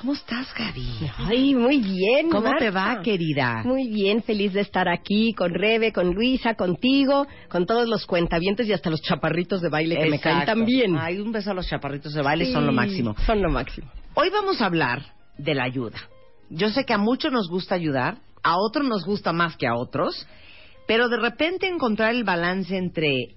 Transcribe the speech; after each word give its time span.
¿Cómo 0.00 0.12
estás, 0.12 0.46
Gaby? 0.54 1.10
Ay, 1.16 1.54
muy 1.56 1.78
bien. 1.78 2.30
¿Cómo 2.30 2.44
Marta. 2.44 2.58
te 2.60 2.70
va, 2.70 3.00
querida? 3.02 3.62
Muy 3.64 3.88
bien, 3.88 4.22
feliz 4.22 4.52
de 4.52 4.60
estar 4.60 4.88
aquí 4.88 5.32
con 5.32 5.52
Rebe, 5.52 5.92
con 5.92 6.14
Luisa, 6.14 6.54
contigo, 6.54 7.26
con 7.48 7.66
todos 7.66 7.88
los 7.88 8.06
cuentavientes 8.06 8.68
y 8.68 8.72
hasta 8.72 8.90
los 8.90 9.00
chaparritos 9.02 9.60
de 9.60 9.68
baile 9.68 9.96
que 9.96 10.08
me 10.08 10.20
caen 10.20 10.46
también. 10.46 10.96
Ay, 10.96 11.18
un 11.18 11.32
beso 11.32 11.50
a 11.50 11.54
los 11.54 11.66
chaparritos 11.66 12.12
de 12.12 12.22
baile, 12.22 12.46
Sí, 12.46 12.52
son 12.52 12.64
lo 12.64 12.72
máximo. 12.72 13.16
Son 13.26 13.42
lo 13.42 13.50
máximo. 13.50 13.90
Hoy 14.14 14.30
vamos 14.30 14.62
a 14.62 14.66
hablar 14.66 15.02
de 15.36 15.54
la 15.56 15.64
ayuda. 15.64 15.98
Yo 16.48 16.68
sé 16.70 16.84
que 16.84 16.92
a 16.94 16.98
muchos 16.98 17.32
nos 17.32 17.48
gusta 17.48 17.74
ayudar, 17.74 18.18
a 18.44 18.56
otros 18.56 18.86
nos 18.86 19.04
gusta 19.04 19.32
más 19.32 19.56
que 19.56 19.66
a 19.66 19.74
otros, 19.74 20.28
pero 20.86 21.08
de 21.08 21.16
repente 21.16 21.66
encontrar 21.66 22.14
el 22.14 22.22
balance 22.22 22.76
entre 22.76 23.34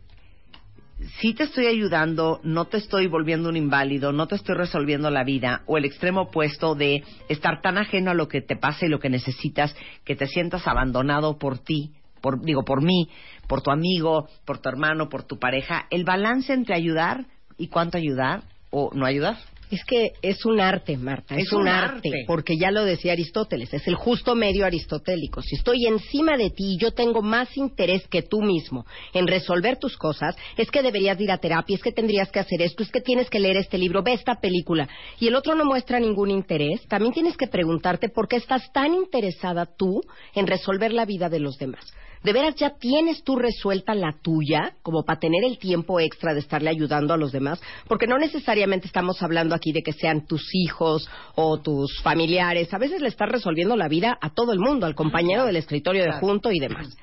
si 1.20 1.34
te 1.34 1.44
estoy 1.44 1.68
ayudando, 1.68 2.40
no 2.44 2.66
te 2.66 2.78
estoy 2.78 3.08
volviendo 3.08 3.50
un 3.50 3.58
inválido, 3.58 4.12
no 4.12 4.28
te 4.28 4.36
estoy 4.36 4.56
resolviendo 4.56 5.10
la 5.10 5.24
vida, 5.24 5.64
o 5.66 5.78
el 5.78 5.86
extremo 5.86 6.22
opuesto 6.22 6.76
de 6.76 7.04
estar 7.30 7.62
tan 7.62 7.78
ajeno 7.78 8.12
a 8.12 8.16
lo 8.16 8.28
que 8.28 8.42
te 8.42 8.56
pasa 8.56 8.86
y 8.86 8.90
lo 8.90 9.00
que 9.00 9.10
necesitas 9.10 9.76
que 10.04 10.16
te 10.16 10.28
sientas 10.28 10.68
abandonado 10.68 11.38
por 11.38 11.60
ti, 11.60 11.94
por, 12.22 12.42
digo, 12.42 12.64
por 12.64 12.84
mí, 12.84 13.10
por 13.48 13.62
tu 13.62 13.72
amigo, 13.72 14.28
por 14.46 14.60
tu 14.60 14.70
hermano, 14.70 15.10
por 15.10 15.24
tu 15.24 15.40
pareja, 15.40 15.88
el 15.90 16.04
balance 16.04 16.54
entre 16.54 16.76
ayudar 16.76 17.26
y 17.58 17.68
cuánto 17.68 17.98
ayudar 17.98 18.44
o 18.70 18.92
no 18.94 19.06
ayudar. 19.06 19.38
Es 19.72 19.84
que 19.86 20.12
es 20.22 20.46
un 20.46 20.60
arte, 20.60 20.98
Marta, 20.98 21.36
es, 21.36 21.48
Es 21.48 21.54
un, 21.54 21.62
un 21.62 21.68
arte, 21.70 22.10
arte. 22.10 22.24
porque 22.28 22.58
ya 22.58 22.72
lo 22.72 22.84
decía 22.84 23.14
Aristóteles, 23.14 23.74
es 23.74 23.88
el 23.88 23.96
justo 23.96 24.36
medio 24.36 24.66
aristotélico. 24.66 25.42
Si 25.42 25.56
estoy 25.56 25.86
encima 25.88 26.36
de 26.38 26.50
ti 26.50 26.74
y 26.74 26.78
yo 26.78 26.92
tengo 26.92 27.22
más 27.22 27.56
interés 27.56 28.06
que 28.08 28.22
tú 28.22 28.42
mismo 28.42 28.86
en 29.14 29.28
resolver 29.28 29.78
tus 29.78 29.98
cosas, 29.98 30.36
es 30.58 30.70
que 30.70 30.82
deberías 30.84 31.20
ir 31.22 31.32
a 31.32 31.38
terapia, 31.38 31.76
es 31.76 31.82
que 31.82 31.92
tendrías 31.92 32.30
que 32.32 32.40
hacer 32.40 32.62
esto, 32.62 32.84
es 32.84 32.92
que 32.92 33.02
tienes 33.02 33.30
que 33.30 33.40
leer 33.40 33.58
este 33.58 33.78
libro, 33.78 34.04
ve 34.04 34.14
esta 34.14 34.36
película, 34.42 34.90
y 35.20 35.28
el 35.28 35.36
otro 35.36 35.56
no 35.56 35.64
muestra 35.66 36.00
ningún 36.00 36.32
interés, 36.32 36.86
también 36.88 37.14
tienes 37.14 37.38
que 37.38 37.48
preguntarte 37.48 38.10
por 38.10 38.28
qué 38.28 38.36
estás 38.36 38.72
tan 38.74 38.94
interesada 38.94 39.66
tú 39.66 40.02
en 40.36 40.48
resolver 40.48 40.92
la 40.92 41.06
vida 41.06 41.30
de 41.30 41.40
los 41.40 41.58
demás. 41.58 41.86
¿De 42.24 42.34
veras 42.34 42.56
ya 42.56 42.72
tienes 42.78 43.24
tú 43.24 43.36
resuelta 43.36 43.96
la 43.96 44.16
tuya 44.22 44.76
como 44.84 45.04
para 45.04 45.20
tener 45.20 45.44
el 45.44 45.58
tiempo 45.58 46.00
extra 46.00 46.34
de 46.34 46.40
estarle 46.40 46.70
ayudando 46.70 47.14
a 47.14 47.18
los 47.18 47.32
demás? 47.32 47.60
Porque 47.88 48.06
no 48.06 48.20
necesariamente 48.20 48.86
estamos 48.86 49.24
hablando 49.24 49.56
aquí 49.56 49.72
de 49.72 49.82
que 49.82 49.94
sean 49.94 50.28
tus 50.28 50.44
hijos 50.54 51.10
o 51.36 51.60
tus 51.60 52.00
familiares. 52.04 52.72
A 52.74 52.78
veces 52.78 53.02
le 53.02 53.08
estás 53.08 53.30
resolviendo 53.30 53.76
la 53.76 53.88
vida 53.88 54.20
a 54.22 54.30
todo 54.30 54.54
el 54.54 54.60
mundo, 54.60 54.86
al 54.86 54.94
compañero 54.94 55.46
del 55.46 55.56
escritorio 55.56 56.04
de 56.04 56.12
junto 56.14 56.52
y 56.52 56.60
demás. 56.60 56.96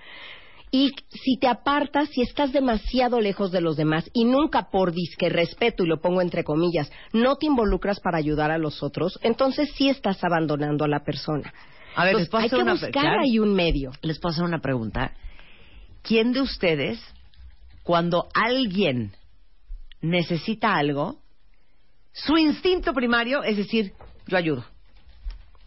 Y 0.71 0.93
si 1.09 1.39
te 1.39 1.49
apartas, 1.49 2.11
si 2.11 2.21
estás 2.21 2.53
demasiado 2.53 3.21
lejos 3.21 3.51
de 3.51 3.63
los 3.63 3.77
demás 3.77 4.09
y 4.13 4.25
nunca 4.25 4.69
por 4.71 4.93
disque 4.93 5.31
respeto, 5.31 5.83
y 5.83 5.89
lo 5.89 6.01
pongo 6.01 6.21
entre 6.21 6.45
comillas, 6.45 6.91
no 7.13 7.37
te 7.37 7.47
involucras 7.47 8.01
para 8.01 8.19
ayudar 8.19 8.51
a 8.51 8.59
los 8.59 8.83
otros, 8.83 9.19
entonces 9.23 9.71
sí 9.75 9.89
estás 9.89 10.23
abandonando 10.23 10.85
a 10.85 10.89
la 10.89 11.03
persona. 11.03 11.53
A 11.99 12.05
ver, 12.05 12.15
Entonces, 12.15 12.21
les 12.21 12.31
puedo 12.31 12.41
hay 12.43 12.47
hacer 12.47 12.57
que 12.59 12.63
una 12.63 12.73
buscar 12.73 12.91
claro. 12.93 13.21
ahí 13.23 13.39
un 13.39 13.55
medio. 13.55 13.91
Les 14.03 14.19
puedo 14.19 14.33
hacer 14.33 14.45
una 14.45 14.61
pregunta. 14.61 15.13
¿Quién 16.03 16.33
de 16.33 16.41
ustedes, 16.41 17.01
cuando 17.83 18.29
alguien 18.35 19.13
necesita 20.01 20.77
algo, 20.77 21.19
su 22.13 22.37
instinto 22.37 22.93
primario 22.93 23.43
es 23.43 23.57
decir, 23.57 23.93
yo 24.27 24.37
ayudo? 24.37 24.65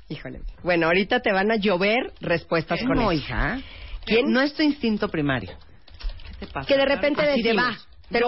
Híjole. 0.09 0.41
Bueno, 0.63 0.87
ahorita 0.87 1.19
te 1.21 1.31
van 1.31 1.51
a 1.51 1.55
llover 1.55 2.13
respuestas 2.19 2.79
con 2.81 2.95
no, 2.97 3.11
eso. 3.11 3.21
hija. 3.21 3.59
¿Quién? 4.05 4.31
No 4.31 4.41
es 4.41 4.53
tu 4.53 4.61
instinto 4.63 5.07
primario. 5.09 5.51
¿Qué 6.39 6.45
te 6.45 6.47
pasa? 6.51 6.67
Que 6.67 6.75
de 6.77 6.85
repente 6.85 7.21
Así 7.21 7.41
de 7.41 7.49
decimos, 7.49 7.65
va, 7.65 7.77
pero 8.09 8.27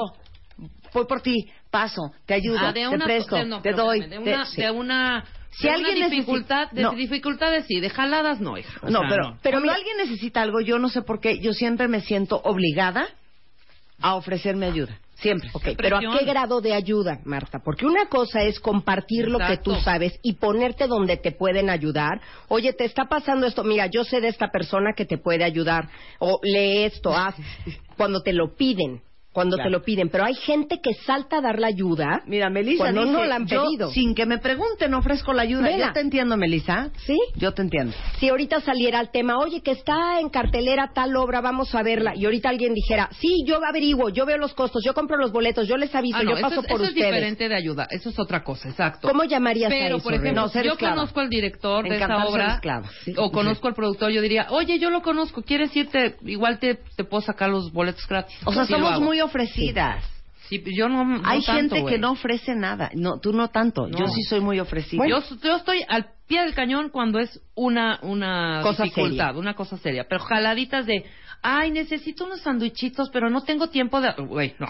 yo 0.57 0.67
voy 0.93 1.05
por 1.05 1.21
ti, 1.21 1.49
paso, 1.71 2.11
te 2.25 2.35
ayudo, 2.35 2.59
Ah, 2.59 2.67
de 2.73 2.81
te 2.81 2.87
una, 2.87 3.05
presto, 3.05 3.35
de- 3.35 3.45
no, 3.45 3.61
te 3.61 3.71
doy. 3.73 3.99
De 4.07 4.17
una, 4.19 4.45
sí. 4.45 4.61
de 4.61 4.71
una, 4.71 5.25
Si 5.57 5.67
de 5.67 5.73
alguien 5.73 5.97
una 5.97 6.07
necesi- 6.07 6.11
dificultad, 6.11 6.71
de 6.71 6.81
no. 6.81 6.91
dificultades 6.93 7.65
sí, 7.67 7.79
de 7.79 7.89
jaladas 7.89 8.39
no, 8.39 8.57
hija. 8.57 8.79
O 8.81 8.89
no, 8.89 8.99
sea, 9.01 9.09
pero, 9.09 9.23
no. 9.23 9.39
pero 9.41 9.57
cuando 9.59 9.73
alguien 9.73 9.97
necesita 9.97 10.41
algo, 10.41 10.61
yo 10.61 10.79
no 10.79 10.89
sé 10.89 11.01
por 11.01 11.19
qué, 11.19 11.39
yo 11.39 11.53
siempre 11.53 11.87
me 11.87 12.01
siento 12.01 12.41
obligada 12.43 13.07
a 14.01 14.15
ofrecerme 14.15 14.65
ayuda. 14.65 14.97
Siempre. 15.15 15.49
Pero 15.77 15.97
¿a 15.97 16.19
qué 16.19 16.25
grado 16.25 16.59
de 16.59 16.73
ayuda, 16.73 17.19
Marta? 17.23 17.59
Porque 17.63 17.85
una 17.85 18.07
cosa 18.07 18.41
es 18.43 18.59
compartir 18.59 19.29
lo 19.29 19.39
que 19.39 19.57
tú 19.57 19.73
sabes 19.75 20.19
y 20.21 20.33
ponerte 20.33 20.87
donde 20.87 21.15
te 21.15 21.31
pueden 21.31 21.69
ayudar. 21.69 22.19
Oye, 22.49 22.73
te 22.73 22.83
está 22.83 23.05
pasando 23.05 23.47
esto, 23.47 23.63
mira, 23.63 23.87
yo 23.87 24.03
sé 24.03 24.19
de 24.19 24.27
esta 24.27 24.49
persona 24.49 24.91
que 24.93 25.05
te 25.05 25.17
puede 25.17 25.45
ayudar. 25.45 25.87
O 26.19 26.39
lee 26.43 26.83
esto, 26.83 27.15
haz. 27.15 27.35
Cuando 27.95 28.21
te 28.21 28.33
lo 28.33 28.55
piden, 28.55 29.01
cuando 29.33 29.57
Claro. 29.57 29.69
te 29.69 29.71
lo 29.77 29.83
piden. 29.83 30.09
Pero 30.09 30.23
hay 30.25 30.35
gente 30.35 30.79
que 30.81 30.93
salta 30.93 31.37
a 31.39 31.41
dar 31.41 31.59
la 31.59 31.67
ayuda. 31.67 32.21
Mira, 32.27 32.49
Melissa 32.49 32.83
Cuando 32.85 33.01
dice, 33.01 33.13
no 33.13 33.25
la 33.25 33.35
han 33.35 33.47
yo, 33.47 33.63
pedido. 33.63 33.89
sin 33.91 34.15
que 34.15 34.25
me 34.25 34.37
pregunten, 34.37 34.93
ofrezco 34.93 35.33
la 35.33 35.41
ayuda. 35.41 35.63
Vela. 35.63 35.87
Yo 35.87 35.93
te 35.93 35.99
entiendo, 35.99 36.37
Melissa. 36.37 36.91
¿Sí? 37.05 37.17
Yo 37.35 37.51
te 37.53 37.63
entiendo. 37.63 37.93
Si 38.19 38.29
ahorita 38.29 38.61
saliera 38.61 38.99
el 39.01 39.09
tema, 39.11 39.37
oye, 39.39 39.61
que 39.61 39.71
está 39.71 40.19
en 40.19 40.29
cartelera 40.29 40.91
tal 40.93 41.15
obra, 41.17 41.41
vamos 41.41 41.73
a 41.75 41.83
verla, 41.83 42.13
y 42.15 42.25
ahorita 42.25 42.49
alguien 42.49 42.73
dijera, 42.73 43.09
sí, 43.19 43.43
yo 43.45 43.59
averiguo, 43.65 44.09
yo 44.09 44.25
veo 44.25 44.37
los 44.37 44.53
costos, 44.53 44.83
yo 44.85 44.93
compro 44.93 45.17
los 45.17 45.31
boletos, 45.31 45.67
yo 45.67 45.77
les 45.77 45.93
aviso, 45.95 46.17
Ah, 46.19 46.23
no, 46.23 46.35
yo 46.35 46.41
paso 46.41 46.53
eso, 46.55 46.61
es, 46.61 46.67
por 46.67 46.75
eso 46.81 46.83
es 46.83 46.89
ustedes. 46.91 47.11
diferente 47.11 47.49
de 47.49 47.55
ayuda, 47.55 47.87
eso 47.89 48.09
es 48.09 48.19
otra 48.19 48.43
cosa, 48.43 48.69
exacto. 48.69 49.07
¿Cómo 49.07 49.23
llamarías 49.23 49.71
a 49.71 49.73
Pero, 49.73 49.95
eso, 49.97 50.03
por 50.03 50.13
ejemplo, 50.13 50.41
No, 50.43 50.47
ser 50.49 50.65
yo 50.65 50.73
esclava. 50.73 50.95
conozco 50.95 51.19
al 51.21 51.29
director 51.29 51.89
de 51.89 51.95
esa 51.95 52.25
obra, 52.27 52.53
esclava, 52.55 52.87
sí. 53.03 53.13
o 53.17 53.31
conozco 53.31 53.67
al 53.67 53.73
productor, 53.73 54.11
yo 54.11 54.21
diría, 54.21 54.45
oye, 54.51 54.77
yo 54.77 54.91
lo 54.91 55.01
conozco, 55.01 55.41
¿quieres 55.41 55.75
irte? 55.75 56.17
Igual 56.21 56.59
te, 56.59 56.75
te 56.95 57.03
puedo 57.03 57.21
sacar 57.21 57.49
los 57.49 57.71
boletos 57.73 58.05
gratis. 58.07 58.35
O 58.45 58.53
sea, 58.53 58.65
somos 58.65 58.99
muy 59.01 59.19
ofrecidas. 59.23 60.03
Sí, 60.49 60.61
yo 60.75 60.89
no, 60.89 61.05
no 61.05 61.21
Hay 61.25 61.41
tanto, 61.41 61.53
gente 61.75 61.81
güey. 61.81 61.95
que 61.95 61.99
no 61.99 62.11
ofrece 62.11 62.53
nada. 62.55 62.91
No, 62.93 63.19
tú 63.19 63.31
no 63.33 63.47
tanto. 63.49 63.87
No. 63.87 63.97
Yo 63.97 64.07
sí 64.07 64.23
soy 64.23 64.41
muy 64.41 64.59
ofrecida. 64.59 65.01
Yo, 65.07 65.19
yo 65.41 65.55
estoy 65.55 65.83
al 65.87 66.07
pie 66.27 66.43
del 66.43 66.53
cañón 66.53 66.89
cuando 66.89 67.19
es 67.19 67.41
una, 67.55 67.99
una 68.01 68.59
Cosa 68.61 68.83
dificultad, 68.83 69.27
seria. 69.27 69.39
una 69.39 69.53
cosa 69.55 69.77
seria. 69.77 70.05
Pero 70.07 70.21
jaladitas 70.23 70.85
de, 70.85 71.05
ay, 71.41 71.71
necesito 71.71 72.25
unos 72.25 72.41
sandwichitos, 72.41 73.09
pero 73.11 73.29
no 73.29 73.41
tengo 73.41 73.69
tiempo 73.69 74.01
de... 74.01 74.11
Güey, 74.17 74.55
no. 74.59 74.67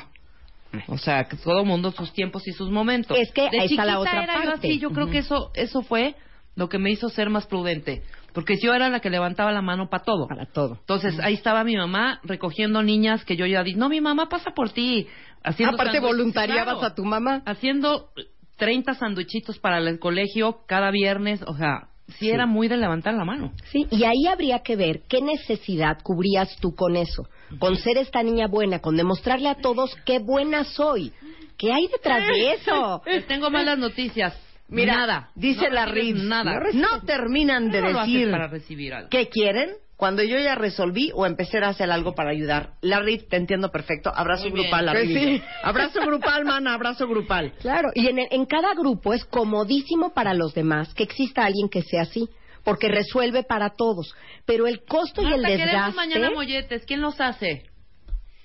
O 0.88 0.98
sea, 0.98 1.26
que 1.26 1.38
todo 1.38 1.64
mundo 1.66 1.92
sus 1.92 2.12
tiempos 2.14 2.48
y 2.48 2.52
sus 2.52 2.70
momentos. 2.70 3.18
Es 3.18 3.32
que 3.32 3.50
de 3.50 3.60
ahí 3.60 3.68
está 3.72 3.86
la 3.86 4.00
otra 4.00 4.24
era 4.24 4.44
yo 4.44 4.50
parte. 4.52 4.68
así, 4.68 4.80
yo 4.80 4.90
creo 4.92 5.10
que 5.10 5.20
eso, 5.20 5.52
eso 5.56 5.82
fue 5.84 6.16
lo 6.56 6.70
que 6.70 6.78
me 6.80 6.92
hizo 6.92 7.10
ser 7.10 7.30
más 7.30 7.46
prudente. 7.46 8.04
Porque 8.34 8.56
yo 8.62 8.74
era 8.74 8.90
la 8.90 9.00
que 9.00 9.10
levantaba 9.10 9.52
la 9.52 9.62
mano 9.62 9.90
para 9.90 10.04
todo. 10.04 10.28
Para 10.28 10.46
todo. 10.46 10.78
Entonces, 10.80 11.20
ahí 11.20 11.36
estaba 11.36 11.64
mi 11.64 11.76
mamá 11.76 12.20
recogiendo 12.24 12.82
niñas 12.84 13.24
que 13.26 13.36
yo 13.36 13.46
ya 13.46 13.64
di, 13.64 13.76
no, 13.76 13.90
mi 13.90 14.02
mamá 14.02 14.28
pasa 14.30 14.52
por 14.52 14.72
ti. 14.72 15.08
Haciendo 15.44 15.76
Aparte, 15.76 15.94
sándwiches". 15.98 16.18
voluntariabas 16.18 16.74
Claro 16.76 16.86
a 16.88 16.96
tu 16.96 17.06
mamá. 17.06 17.42
haciendo 17.46 18.10
30 18.58 18.94
sanduichitos 18.96 19.60
para 19.60 19.78
el 19.80 20.00
colegio 20.00 20.60
cada 20.68 20.90
viernes, 20.92 21.44
o 21.46 21.56
sea, 21.56 21.90
sí, 22.18 22.30
era 22.30 22.46
muy 22.46 22.68
de 22.68 22.78
levantar 22.78 23.14
la 23.14 23.26
mano. 23.26 23.52
Sí, 23.72 23.86
y 23.92 24.04
ahí 24.06 24.26
habría 24.32 24.60
que 24.60 24.76
ver 24.76 25.02
qué 25.10 25.22
necesidad 25.22 25.98
cubrías 26.02 26.56
tú 26.62 26.74
con 26.76 26.96
eso, 26.96 27.28
con 27.60 27.76
ser 27.76 27.98
esta 27.98 28.24
niña 28.24 28.48
buena, 28.48 28.80
con 28.80 28.96
demostrarle 28.96 29.50
a 29.50 29.56
todos 29.56 29.96
qué 30.06 30.20
buena 30.20 30.64
soy. 30.64 31.12
¿Qué 31.58 31.72
hay 31.74 31.88
detrás 31.88 32.26
de 32.28 32.54
eso? 32.54 33.02
Les 33.06 33.28
tengo 33.28 33.50
malas 33.50 33.78
noticias. 33.78 34.34
Mira, 34.70 34.96
nada. 34.98 35.30
dice 35.36 35.68
No 35.70 35.74
la 35.76 35.86
RIF, 35.86 36.16
Nada. 36.24 36.60
no 36.74 37.02
terminan 37.02 37.70
de 37.70 37.82
No 37.82 38.00
decir 38.02 38.32
para 38.32 38.48
recibir 38.48 38.94
algo. 38.94 39.10
qué 39.10 39.30
quieren 39.30 39.72
cuando 39.98 40.24
yo 40.24 40.38
ya 40.40 40.56
resolví 40.56 41.12
o 41.14 41.26
empecé 41.26 41.60
a 41.60 41.70
hacer 41.70 41.90
algo 41.92 42.14
para 42.16 42.32
ayudar. 42.32 42.72
La 42.82 43.00
RIF, 43.00 43.28
te 43.30 43.38
entiendo 43.38 43.70
perfecto. 43.72 44.12
Abrazo 44.14 44.50
Muy 44.50 44.62
grupal, 44.62 44.86
la 44.88 44.96
sí. 45.02 45.42
Abrazo 45.64 46.02
grupal, 46.02 46.44
mana, 46.46 46.74
abrazo 46.74 47.08
grupal. 47.08 47.54
Claro, 47.60 47.90
y 47.94 48.08
en, 48.08 48.20
en 48.20 48.46
cada 48.46 48.74
grupo 48.74 49.14
es 49.14 49.24
comodísimo 49.26 50.14
para 50.14 50.34
los 50.34 50.54
demás 50.54 50.94
que 50.94 51.04
exista 51.04 51.46
alguien 51.46 51.70
que 51.70 51.84
sea 51.84 52.02
así, 52.02 52.28
porque 52.64 52.88
resuelve 52.90 53.44
para 53.44 53.70
todos. 53.72 54.14
Pero 54.46 54.68
el 54.68 54.84
costo 54.84 55.22
y 55.22 55.32
el 55.32 55.42
desgaste. 55.44 55.96
mañana 55.96 56.32
molletes. 56.32 56.84
¿Quién 56.86 57.00
los 57.02 57.22
hace? 57.22 57.64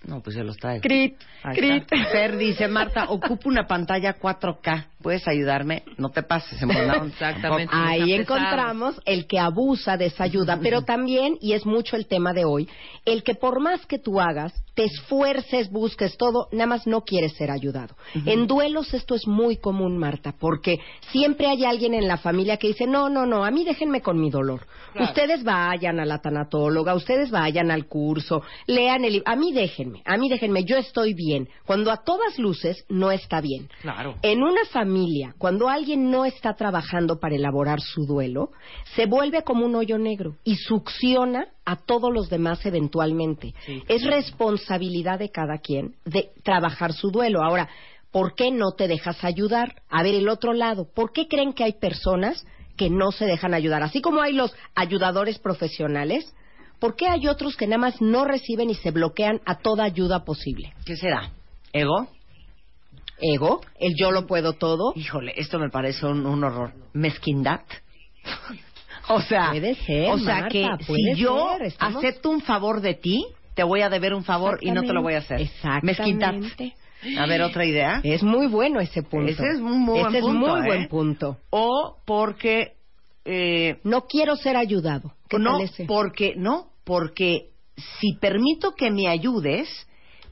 No, 0.04 0.22
pues 0.22 0.36
se 0.36 0.44
los 0.44 0.56
traigo. 0.56 0.80
Crit, 0.80 1.16
Ahí 1.42 1.56
crit. 1.56 1.84
Fer 2.12 2.36
dice, 2.36 2.68
Marta, 2.68 3.06
ocupo 3.08 3.48
una 3.48 3.66
pantalla 3.66 4.16
4K. 4.16 4.86
¿Puedes 5.02 5.28
ayudarme? 5.28 5.84
No 5.96 6.10
te 6.10 6.22
pases. 6.22 6.60
Exactamente. 7.06 7.72
Ahí 7.72 8.14
encontramos 8.14 9.00
el 9.04 9.26
que 9.26 9.38
abusa 9.38 9.96
de 9.96 10.06
esa 10.06 10.24
ayuda, 10.24 10.58
pero 10.60 10.82
también, 10.84 11.38
y 11.40 11.52
es 11.52 11.64
mucho 11.64 11.94
el 11.94 12.06
tema 12.06 12.32
de 12.32 12.44
hoy, 12.44 12.68
el 13.04 13.22
que 13.22 13.34
por 13.34 13.60
más 13.60 13.86
que 13.86 13.98
tú 13.98 14.20
hagas, 14.20 14.52
te 14.74 14.84
esfuerces, 14.84 15.70
busques 15.70 16.16
todo, 16.16 16.48
nada 16.52 16.66
más 16.66 16.86
no 16.86 17.02
quieres 17.02 17.32
ser 17.34 17.50
ayudado. 17.50 17.96
En 18.26 18.46
duelos 18.46 18.92
esto 18.94 19.14
es 19.14 19.26
muy 19.26 19.56
común, 19.56 19.98
Marta, 19.98 20.34
porque 20.38 20.78
siempre 21.10 21.46
hay 21.46 21.64
alguien 21.64 21.94
en 21.94 22.06
la 22.06 22.16
familia 22.16 22.56
que 22.56 22.68
dice, 22.68 22.86
no, 22.86 23.08
no, 23.08 23.26
no, 23.26 23.44
a 23.44 23.50
mí 23.50 23.64
déjenme 23.64 24.00
con 24.00 24.20
mi 24.20 24.30
dolor. 24.30 24.66
Claro. 24.92 25.08
Ustedes 25.08 25.44
vayan 25.44 26.00
a 26.00 26.04
la 26.04 26.18
tanatóloga, 26.18 26.94
ustedes 26.94 27.30
vayan 27.30 27.70
al 27.70 27.86
curso, 27.86 28.42
lean 28.66 29.04
el 29.04 29.14
libro, 29.14 29.30
a 29.30 29.36
mí 29.36 29.52
déjenme, 29.52 30.02
a 30.04 30.16
mí 30.16 30.28
déjenme, 30.28 30.64
yo 30.64 30.76
estoy 30.76 31.14
bien. 31.14 31.48
Cuando 31.66 31.90
a 31.90 31.98
todas 31.98 32.38
luces 32.38 32.84
no 32.88 33.10
está 33.10 33.40
bien. 33.40 33.68
Claro. 33.82 34.14
En 34.22 34.42
una 34.42 34.64
familia, 34.72 34.87
cuando 35.38 35.68
alguien 35.68 36.10
no 36.10 36.24
está 36.24 36.54
trabajando 36.54 37.18
para 37.18 37.34
elaborar 37.34 37.80
su 37.80 38.06
duelo, 38.06 38.50
se 38.94 39.06
vuelve 39.06 39.42
como 39.42 39.66
un 39.66 39.74
hoyo 39.74 39.98
negro 39.98 40.36
y 40.44 40.56
succiona 40.56 41.48
a 41.64 41.76
todos 41.76 42.12
los 42.12 42.28
demás 42.28 42.64
eventualmente. 42.64 43.54
Sí. 43.66 43.82
Es 43.88 44.04
responsabilidad 44.04 45.18
de 45.18 45.30
cada 45.30 45.58
quien 45.58 45.96
de 46.04 46.30
trabajar 46.42 46.92
su 46.92 47.10
duelo. 47.10 47.42
Ahora, 47.42 47.68
¿por 48.10 48.34
qué 48.34 48.50
no 48.50 48.72
te 48.76 48.88
dejas 48.88 49.22
ayudar? 49.24 49.82
A 49.88 50.02
ver, 50.02 50.14
el 50.14 50.28
otro 50.28 50.52
lado, 50.52 50.88
¿por 50.94 51.12
qué 51.12 51.28
creen 51.28 51.52
que 51.52 51.64
hay 51.64 51.74
personas 51.74 52.46
que 52.76 52.90
no 52.90 53.12
se 53.12 53.26
dejan 53.26 53.54
ayudar? 53.54 53.82
Así 53.82 54.00
como 54.00 54.22
hay 54.22 54.32
los 54.32 54.54
ayudadores 54.74 55.38
profesionales, 55.38 56.34
¿por 56.78 56.96
qué 56.96 57.06
hay 57.08 57.28
otros 57.28 57.56
que 57.56 57.66
nada 57.66 57.78
más 57.78 58.00
no 58.00 58.24
reciben 58.24 58.70
y 58.70 58.74
se 58.74 58.90
bloquean 58.90 59.40
a 59.44 59.58
toda 59.58 59.84
ayuda 59.84 60.24
posible? 60.24 60.72
¿Qué 60.84 60.96
será? 60.96 61.32
¿Ego? 61.72 62.08
Ego, 63.20 63.60
el 63.78 63.94
yo 63.96 64.10
lo 64.10 64.26
puedo 64.26 64.54
todo. 64.54 64.92
Híjole, 64.94 65.32
esto 65.36 65.58
me 65.58 65.70
parece 65.70 66.06
un, 66.06 66.26
un 66.26 66.44
horror. 66.44 66.72
¿Mezquindad? 66.92 67.60
o 69.08 69.20
sea, 69.20 69.50
Puede 69.50 69.74
ser, 69.74 70.10
o 70.10 70.18
sea 70.18 70.40
Marta, 70.40 70.48
que 70.48 70.68
si 70.84 71.14
yo 71.16 71.54
ser, 71.56 71.66
estamos- 71.66 72.04
acepto 72.04 72.30
un 72.30 72.40
favor 72.42 72.80
de 72.80 72.94
ti, 72.94 73.26
te 73.54 73.62
voy 73.64 73.82
a 73.82 73.88
deber 73.88 74.14
un 74.14 74.24
favor 74.24 74.58
y 74.62 74.70
no 74.70 74.82
te 74.82 74.92
lo 74.92 75.02
voy 75.02 75.14
a 75.14 75.18
hacer. 75.18 75.40
Mezquindad. 75.82 76.34
Exactamente. 76.34 76.76
A 77.16 77.26
ver, 77.26 77.42
otra 77.42 77.64
idea. 77.64 78.00
Es 78.02 78.22
muy 78.22 78.46
bueno 78.46 78.80
ese 78.80 79.02
punto. 79.02 79.30
Ese 79.30 79.48
es 79.54 79.60
un 79.60 79.80
muy 79.80 80.00
buen 80.00 80.14
es 80.14 80.24
muy 80.24 80.60
¿eh? 80.60 80.64
buen 80.64 80.88
punto. 80.88 81.38
O 81.50 81.96
porque 82.04 82.74
eh, 83.24 83.78
No 83.84 84.06
quiero 84.06 84.36
ser 84.36 84.56
ayudado. 84.56 85.12
¿Qué 85.28 85.38
no, 85.38 85.58
porque 85.86 86.34
no, 86.36 86.70
porque 86.84 87.50
si 88.00 88.14
permito 88.20 88.72
que 88.72 88.90
me 88.90 89.08
ayudes, 89.08 89.68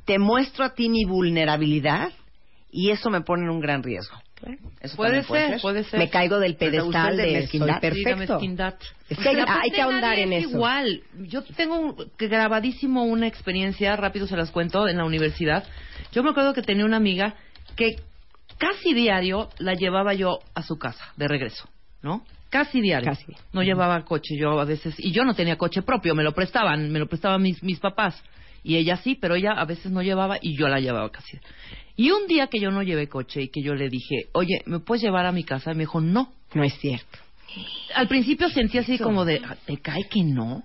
te 0.05 0.19
muestro 0.19 0.65
a 0.65 0.75
ti 0.75 0.89
mi 0.89 1.05
vulnerabilidad 1.05 2.11
y 2.71 2.91
eso 2.91 3.11
me 3.11 3.21
pone 3.23 3.45
en 3.45 3.51
un 3.51 3.61
gran 3.61 3.83
riesgo. 3.83 4.17
Eso 4.81 4.97
Puede 4.97 5.23
ser, 5.25 5.61
puede 5.63 5.85
ser. 5.85 5.99
Me 5.99 6.11
caigo 6.11 6.39
del 6.39 6.57
pedestal 6.57 7.17
de 7.17 7.33
mezquindad. 7.33 7.81
Perfecto. 7.81 8.35
mezquindad. 8.35 8.75
Es 9.09 9.19
que 9.19 9.29
hay, 9.31 9.71
que 9.71 9.81
ahondar 9.81 10.19
en 10.19 10.33
es 10.33 10.45
eso. 10.45 10.51
Igual, 10.57 11.03
yo 11.21 11.43
tengo 11.43 11.79
un- 11.79 12.11
grabadísimo 12.19 13.05
una 13.05 13.27
experiencia, 13.27 13.97
rápido 13.97 14.27
se 14.27 14.37
las 14.37 14.51
cuento, 14.51 14.87
en 14.89 14.99
la 14.99 15.05
universidad. 15.07 15.65
Yo 16.13 16.23
me 16.23 16.31
acuerdo 16.31 16.53
que 16.53 16.63
tenía 16.63 16.85
una 16.85 16.99
amiga 16.99 17.35
que 17.77 17.97
casi 18.59 18.93
diario 18.93 19.49
la 19.59 19.73
llevaba 19.75 20.13
yo 20.13 20.41
a 20.55 20.63
su 20.63 20.79
casa, 20.79 21.05
de 21.17 21.29
regreso, 21.29 21.69
¿no? 22.03 22.23
Casi 22.51 22.81
diario. 22.81 23.09
Casi. 23.09 23.33
No 23.53 23.63
llevaba 23.63 24.05
coche, 24.05 24.37
yo 24.39 24.61
a 24.61 24.65
veces, 24.65 24.95
y 24.99 25.13
yo 25.13 25.25
no 25.25 25.35
tenía 25.35 25.57
coche 25.57 25.83
propio, 25.83 26.15
me 26.15 26.23
lo 26.23 26.33
prestaban, 26.33 26.91
me 26.93 26.99
lo 26.99 27.07
prestaban 27.07 27.41
mis, 27.43 27.63
mis 27.63 27.81
papás. 27.81 28.23
Y 28.67 28.77
ella 28.79 28.97
sí, 28.97 29.15
pero 29.15 29.37
ella 29.37 29.53
a 29.53 29.65
veces 29.65 29.93
no 29.93 30.03
llevaba 30.03 30.39
y 30.43 30.59
yo 30.59 30.67
la 30.67 30.81
llevaba 30.81 31.09
casi. 31.13 31.39
Y 31.95 32.11
un 32.11 32.27
día 32.27 32.49
que 32.49 32.59
yo 32.59 32.73
no 32.73 32.83
llevé 32.83 33.09
coche 33.09 33.43
y 33.43 33.49
que 33.49 33.63
yo 33.63 33.75
le 33.77 33.89
dije, 33.89 34.25
oye, 34.33 34.61
¿me 34.67 34.81
puedes 34.81 35.05
llevar 35.05 35.25
a 35.25 35.31
mi 35.31 35.45
casa? 35.45 35.71
Y 35.71 35.75
me 35.77 35.83
dijo, 35.85 36.01
no, 36.01 36.33
No 36.53 36.65
es 36.65 36.75
cierto. 36.81 37.17
al 37.95 38.09
principio 38.09 38.49
sentí 38.49 38.79
así 38.79 38.99
como 38.99 39.25
de, 39.25 39.41
"Ah, 39.45 39.57
¿te 39.67 39.77
cae 39.77 40.03
que 40.11 40.25
no? 40.25 40.65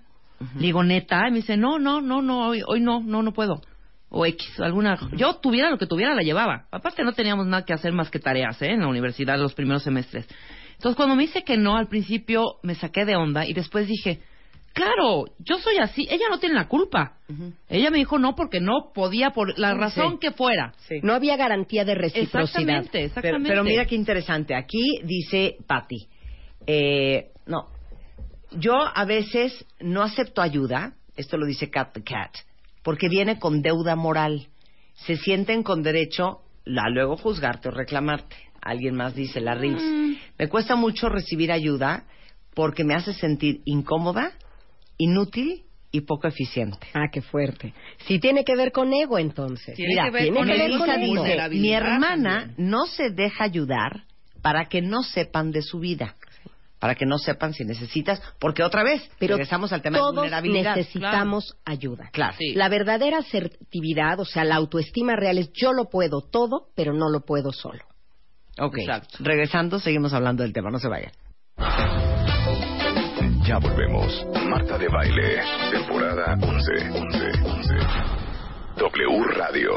Le 0.56 0.62
digo, 0.66 0.84
neta, 0.84 1.28
y 1.28 1.32
me 1.32 1.38
dice, 1.38 1.56
no, 1.58 1.78
no, 1.78 2.02
no, 2.02 2.24
no, 2.24 2.48
hoy, 2.48 2.64
hoy 2.66 2.80
no, 2.82 3.02
no, 3.02 3.22
no 3.22 3.34
puedo. 3.34 3.62
O 4.10 4.26
X, 4.26 4.60
alguna. 4.60 4.98
Yo 5.16 5.36
tuviera 5.36 5.70
lo 5.70 5.78
que 5.78 5.86
tuviera, 5.86 6.16
la 6.16 6.24
llevaba. 6.24 6.66
Aparte, 6.72 7.04
no 7.04 7.14
teníamos 7.14 7.46
nada 7.46 7.64
que 7.66 7.74
hacer 7.74 7.94
más 7.94 8.10
que 8.10 8.18
tareas, 8.20 8.60
¿eh? 8.64 8.72
En 8.72 8.80
la 8.82 8.88
universidad, 8.88 9.38
los 9.38 9.54
primeros 9.54 9.84
semestres. 9.84 10.28
Entonces, 10.74 10.98
cuando 10.98 11.16
me 11.16 11.22
dice 11.22 11.44
que 11.44 11.56
no, 11.56 11.78
al 11.78 11.88
principio 11.88 12.56
me 12.64 12.74
saqué 12.74 13.06
de 13.06 13.16
onda 13.16 13.46
y 13.46 13.54
después 13.54 13.88
dije, 13.88 14.20
claro, 14.74 15.26
yo 15.40 15.58
soy 15.60 15.78
así, 15.78 16.08
ella 16.10 16.26
no 16.30 16.40
tiene 16.40 16.56
la 16.56 16.68
culpa. 16.68 17.18
Ella 17.70 17.90
me 17.92 17.98
dijo 17.98 18.18
no 18.20 18.36
porque 18.36 18.60
no 18.60 18.92
podía, 18.94 19.32
por 19.32 19.58
la 19.58 19.74
razón 19.74 20.14
Sí. 20.14 20.18
que 20.20 20.32
fuera. 20.32 20.74
Sí. 20.88 21.00
No 21.02 21.14
había 21.14 21.38
garantía 21.38 21.86
de 21.86 21.96
reciprocidad. 21.96 22.44
Exactamente, 22.44 22.90
Pero, 22.92 23.06
exactamente. 23.06 23.50
pero 23.50 23.64
mira 23.64 23.86
qué 23.86 23.96
interesante. 23.96 24.56
Aquí 24.56 25.00
dice 25.04 25.58
Patty. 25.68 26.08
eh, 26.68 27.32
no. 27.46 27.66
Yo 28.52 28.74
a 28.76 29.06
veces 29.06 29.66
no 29.80 30.04
acepto 30.04 30.42
ayuda. 30.42 30.94
Esto 31.16 31.38
lo 31.38 31.46
dice 31.46 31.70
Cat 31.70 31.94
the 31.94 32.04
Cat. 32.04 32.32
Porque 32.84 33.08
viene 33.10 33.40
con 33.40 33.62
deuda 33.62 33.96
moral. 33.96 34.48
Se 34.94 35.16
sienten 35.16 35.64
con 35.64 35.82
derecho 35.84 36.42
a 36.68 36.90
luego 36.90 37.16
juzgarte 37.18 37.70
o 37.70 37.72
reclamarte. 37.72 38.36
Alguien 38.62 38.96
más 38.96 39.16
dice, 39.16 39.40
la 39.42 39.56
Rims. 39.56 39.82
Mm. 39.82 40.14
Me 40.38 40.48
cuesta 40.50 40.76
mucho 40.76 41.10
recibir 41.10 41.52
ayuda 41.52 42.04
porque 42.54 42.84
me 42.84 42.94
hace 42.94 43.14
sentir 43.14 43.62
incómoda, 43.66 44.34
inútil 45.04 45.64
y 45.92 46.02
poco 46.02 46.28
eficiente. 46.28 46.88
Ah, 46.94 47.08
qué 47.12 47.22
fuerte. 47.22 47.74
Sí 48.08 48.20
tiene 48.20 48.44
que 48.46 48.56
ver 48.56 48.72
con 48.72 48.94
ego, 48.94 49.18
entonces. 49.20 49.76
Tiene 49.76 49.90
Mira, 49.94 50.04
que 50.06 50.12
ver 50.12 50.22
tiene 50.24 50.38
con 50.38 50.48
que 50.48 50.54
ver 50.54 50.72
el 50.72 50.78
con 50.78 50.90
ego. 50.90 51.24
dice, 51.24 51.50
mi 51.50 51.74
hermana 51.74 52.40
también. 52.48 52.70
no 52.70 52.86
se 52.86 53.10
deja 53.10 53.44
ayudar 53.44 54.04
para 54.42 54.66
que 54.70 54.82
no 54.82 55.04
sepan 55.04 55.52
de 55.52 55.62
su 55.62 55.80
vida. 55.80 56.16
Para 56.80 56.96
que 56.96 57.06
no 57.06 57.20
sepan 57.20 57.54
si 57.54 57.64
necesitas, 57.64 58.20
porque 58.40 58.64
otra 58.64 58.84
vez, 58.84 59.08
Pero 59.20 59.36
regresamos 59.36 59.72
al 59.72 59.84
tema 59.84 59.98
de 59.98 60.02
todos 60.02 60.16
vulnerabilidad. 60.16 60.76
necesitamos 60.78 61.56
ayuda. 61.64 62.10
Claro. 62.12 62.36
Sí. 62.40 62.54
La 62.56 62.70
verdadera 62.70 63.20
asertividad, 63.20 64.20
o 64.20 64.26
sea, 64.26 64.44
la 64.46 64.56
autoestima 64.56 65.16
real 65.16 65.38
es 65.38 65.52
yo 65.54 65.74
lo 65.74 65.90
puedo 65.90 66.22
todo, 66.22 66.70
pero 66.76 66.94
no 66.94 67.10
lo 67.10 67.22
puedo 67.24 67.52
solo. 67.52 67.84
Ok, 68.60 68.80
Exacto. 68.80 69.18
regresando, 69.20 69.78
seguimos 69.78 70.12
hablando 70.14 70.42
del 70.42 70.54
tema, 70.54 70.72
no 70.72 70.80
se 70.80 70.88
vayan. 70.88 71.12
Ya 73.44 73.60
volvemos. 73.60 74.26
Marta 74.50 74.78
de 74.78 74.88
Baile, 74.88 75.42
temporada 75.72 76.38
11. 76.42 76.90
11. 76.90 77.26
11. 77.44 77.74
W 78.78 79.24
Radio. 79.36 79.72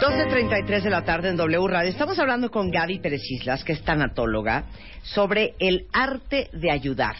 12.33 0.00 0.82
de 0.82 0.90
la 0.90 1.04
tarde 1.04 1.28
en 1.28 1.36
W 1.36 1.68
Radio. 1.68 1.90
Estamos 1.90 2.18
hablando 2.18 2.50
con 2.50 2.70
Gaby 2.70 2.98
Pérez 2.98 3.22
Islas, 3.30 3.62
que 3.62 3.74
es 3.74 3.82
tanatóloga, 3.82 4.64
sobre 5.02 5.54
el 5.60 5.86
arte 5.92 6.48
de 6.52 6.72
ayudar. 6.72 7.14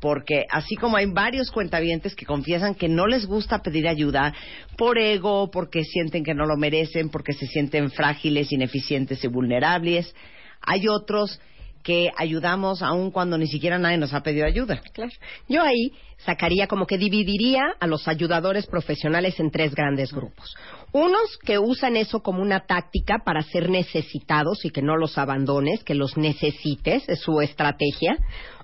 Porque 0.00 0.46
así 0.50 0.74
como 0.74 0.96
hay 0.96 1.06
varios 1.06 1.52
cuentavientes 1.52 2.16
que 2.16 2.26
confiesan 2.26 2.74
que 2.74 2.88
no 2.88 3.06
les 3.06 3.26
gusta 3.26 3.62
pedir 3.62 3.86
ayuda 3.86 4.34
por 4.76 4.98
ego, 4.98 5.50
porque 5.52 5.84
sienten 5.84 6.24
que 6.24 6.34
no 6.34 6.46
lo 6.46 6.56
merecen, 6.56 7.10
porque 7.10 7.32
se 7.32 7.46
sienten 7.46 7.90
frágiles, 7.92 8.50
ineficientes 8.50 9.22
y 9.22 9.28
vulnerables, 9.28 10.14
hay 10.62 10.88
otros 10.88 11.40
que 11.82 12.10
ayudamos 12.16 12.82
aun 12.82 13.10
cuando 13.10 13.38
ni 13.38 13.46
siquiera 13.46 13.78
nadie 13.78 13.98
nos 13.98 14.12
ha 14.12 14.22
pedido 14.22 14.46
ayuda. 14.46 14.80
Claro. 14.92 15.12
Yo 15.48 15.62
ahí 15.62 15.92
sacaría 16.18 16.66
como 16.66 16.86
que 16.86 16.98
dividiría 16.98 17.62
a 17.80 17.86
los 17.86 18.06
ayudadores 18.08 18.66
profesionales 18.66 19.40
en 19.40 19.50
tres 19.50 19.74
grandes 19.74 20.12
grupos. 20.12 20.54
Unos 20.92 21.38
que 21.44 21.58
usan 21.58 21.96
eso 21.96 22.20
como 22.20 22.42
una 22.42 22.60
táctica 22.66 23.18
para 23.24 23.42
ser 23.42 23.70
necesitados 23.70 24.64
y 24.64 24.70
que 24.70 24.82
no 24.82 24.96
los 24.96 25.16
abandones, 25.18 25.84
que 25.84 25.94
los 25.94 26.16
necesites, 26.16 27.08
es 27.08 27.20
su 27.20 27.40
estrategia. 27.40 28.18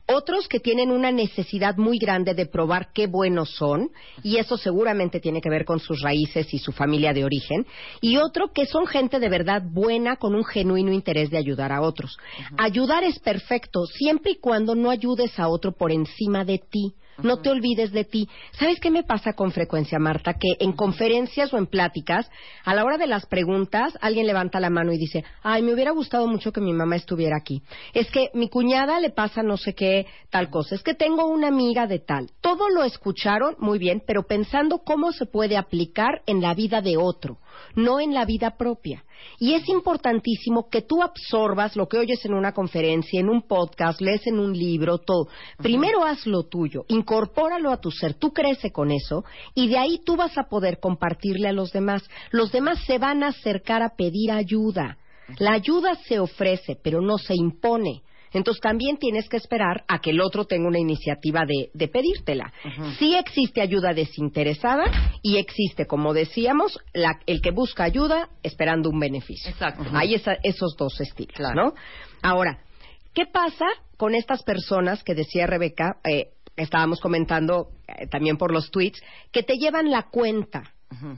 Otros 0.08 0.46
que 0.46 0.60
tienen 0.60 0.92
una 0.92 1.10
necesidad 1.10 1.76
muy 1.76 1.98
grande 1.98 2.34
de 2.34 2.46
probar 2.46 2.92
qué 2.92 3.08
buenos 3.08 3.50
son, 3.56 3.90
y 4.22 4.36
eso 4.36 4.56
seguramente 4.56 5.18
tiene 5.18 5.40
que 5.40 5.50
ver 5.50 5.64
con 5.64 5.80
sus 5.80 6.00
raíces 6.00 6.52
y 6.54 6.58
su 6.58 6.70
familia 6.70 7.12
de 7.12 7.24
origen. 7.24 7.66
Y 8.00 8.16
otro 8.16 8.52
que 8.52 8.66
son 8.66 8.86
gente 8.86 9.18
de 9.18 9.28
verdad 9.28 9.62
buena 9.64 10.16
con 10.16 10.34
un 10.34 10.44
genuino 10.44 10.92
interés 10.92 11.30
de 11.30 11.38
ayudar 11.38 11.72
a 11.72 11.82
otros. 11.82 12.16
Ayudar 12.56 13.02
es 13.02 13.18
perfecto 13.18 13.84
siempre 13.86 14.32
y 14.32 14.40
cuando 14.40 14.76
no 14.76 14.90
ayudes 14.90 15.38
a 15.40 15.48
otro 15.48 15.72
por 15.72 15.90
encima 15.90 16.44
de 16.44 16.58
ti. 16.58 16.94
No 17.22 17.38
te 17.38 17.50
olvides 17.50 17.92
de 17.92 18.04
ti. 18.04 18.28
¿Sabes 18.52 18.80
qué 18.80 18.90
me 18.90 19.02
pasa 19.02 19.32
con 19.32 19.52
frecuencia, 19.52 19.98
Marta? 19.98 20.34
Que 20.34 20.64
en 20.64 20.72
conferencias 20.72 21.52
o 21.52 21.58
en 21.58 21.66
pláticas, 21.66 22.30
a 22.64 22.74
la 22.74 22.84
hora 22.84 22.98
de 22.98 23.06
las 23.06 23.26
preguntas, 23.26 23.96
alguien 24.00 24.26
levanta 24.26 24.60
la 24.60 24.70
mano 24.70 24.92
y 24.92 24.98
dice, 24.98 25.24
ay, 25.42 25.62
me 25.62 25.72
hubiera 25.72 25.92
gustado 25.92 26.26
mucho 26.26 26.52
que 26.52 26.60
mi 26.60 26.72
mamá 26.72 26.96
estuviera 26.96 27.36
aquí. 27.36 27.62
Es 27.94 28.10
que 28.10 28.30
mi 28.34 28.48
cuñada 28.48 29.00
le 29.00 29.10
pasa 29.10 29.42
no 29.42 29.56
sé 29.56 29.74
qué 29.74 30.06
tal 30.30 30.50
cosa. 30.50 30.74
Es 30.74 30.82
que 30.82 30.94
tengo 30.94 31.26
una 31.26 31.48
amiga 31.48 31.86
de 31.86 31.98
tal. 31.98 32.30
Todo 32.40 32.68
lo 32.68 32.84
escucharon 32.84 33.56
muy 33.58 33.78
bien, 33.78 34.02
pero 34.06 34.24
pensando 34.24 34.78
cómo 34.78 35.12
se 35.12 35.26
puede 35.26 35.56
aplicar 35.56 36.22
en 36.26 36.40
la 36.40 36.54
vida 36.54 36.80
de 36.80 36.96
otro, 36.96 37.38
no 37.74 38.00
en 38.00 38.14
la 38.14 38.24
vida 38.24 38.56
propia. 38.56 39.04
Y 39.38 39.54
es 39.54 39.68
importantísimo 39.68 40.68
que 40.68 40.82
tú 40.82 41.02
absorbas 41.02 41.76
lo 41.76 41.88
que 41.88 41.98
oyes 41.98 42.24
en 42.24 42.34
una 42.34 42.52
conferencia, 42.52 43.20
en 43.20 43.28
un 43.28 43.42
podcast, 43.42 44.00
lees 44.00 44.26
en 44.26 44.38
un 44.38 44.52
libro, 44.52 44.98
todo. 44.98 45.28
Primero 45.58 46.04
haz 46.04 46.26
lo 46.26 46.44
tuyo, 46.44 46.84
incorpóralo 46.88 47.70
a 47.70 47.80
tu 47.80 47.90
ser, 47.90 48.14
tú 48.14 48.32
crece 48.32 48.72
con 48.72 48.90
eso 48.90 49.24
y 49.54 49.68
de 49.68 49.78
ahí 49.78 50.00
tú 50.04 50.16
vas 50.16 50.36
a 50.38 50.48
poder 50.48 50.78
compartirle 50.80 51.48
a 51.48 51.52
los 51.52 51.72
demás. 51.72 52.02
Los 52.30 52.52
demás 52.52 52.78
se 52.86 52.98
van 52.98 53.22
a 53.22 53.28
acercar 53.28 53.82
a 53.82 53.96
pedir 53.96 54.30
ayuda. 54.32 54.98
La 55.38 55.52
ayuda 55.52 55.96
se 56.06 56.20
ofrece, 56.20 56.78
pero 56.82 57.00
no 57.00 57.18
se 57.18 57.34
impone. 57.34 58.02
Entonces 58.38 58.60
también 58.60 58.96
tienes 58.98 59.28
que 59.28 59.36
esperar 59.36 59.84
a 59.88 59.98
que 60.00 60.10
el 60.10 60.20
otro 60.20 60.44
tenga 60.44 60.68
una 60.68 60.78
iniciativa 60.78 61.40
de, 61.46 61.70
de 61.74 61.88
pedírtela. 61.88 62.52
Sí 62.98 63.14
existe 63.16 63.60
ayuda 63.60 63.94
desinteresada 63.94 64.84
y 65.22 65.36
existe, 65.38 65.86
como 65.86 66.12
decíamos, 66.12 66.78
la- 66.92 67.20
el 67.26 67.40
que 67.40 67.50
busca 67.50 67.84
ayuda 67.84 68.28
esperando 68.42 68.90
un 68.90 69.00
beneficio. 69.00 69.50
Exacto. 69.50 69.84
Hay 69.92 70.14
esa- 70.14 70.36
esos 70.42 70.76
dos 70.76 71.00
estilos, 71.00 71.34
Claro. 71.36 71.54
¿no? 71.54 71.74
Ahora, 72.22 72.58
¿qué 73.14 73.24
pasa 73.26 73.66
con 73.96 74.14
estas 74.14 74.42
personas 74.42 75.02
que 75.02 75.14
decía 75.14 75.46
Rebeca, 75.46 75.96
eh, 76.04 76.32
estábamos 76.56 77.00
comentando 77.00 77.68
eh, 77.88 78.06
también 78.08 78.36
por 78.36 78.52
los 78.52 78.70
tweets, 78.70 79.00
que 79.32 79.42
te 79.42 79.54
llevan 79.56 79.90
la 79.90 80.04
cuenta? 80.10 80.72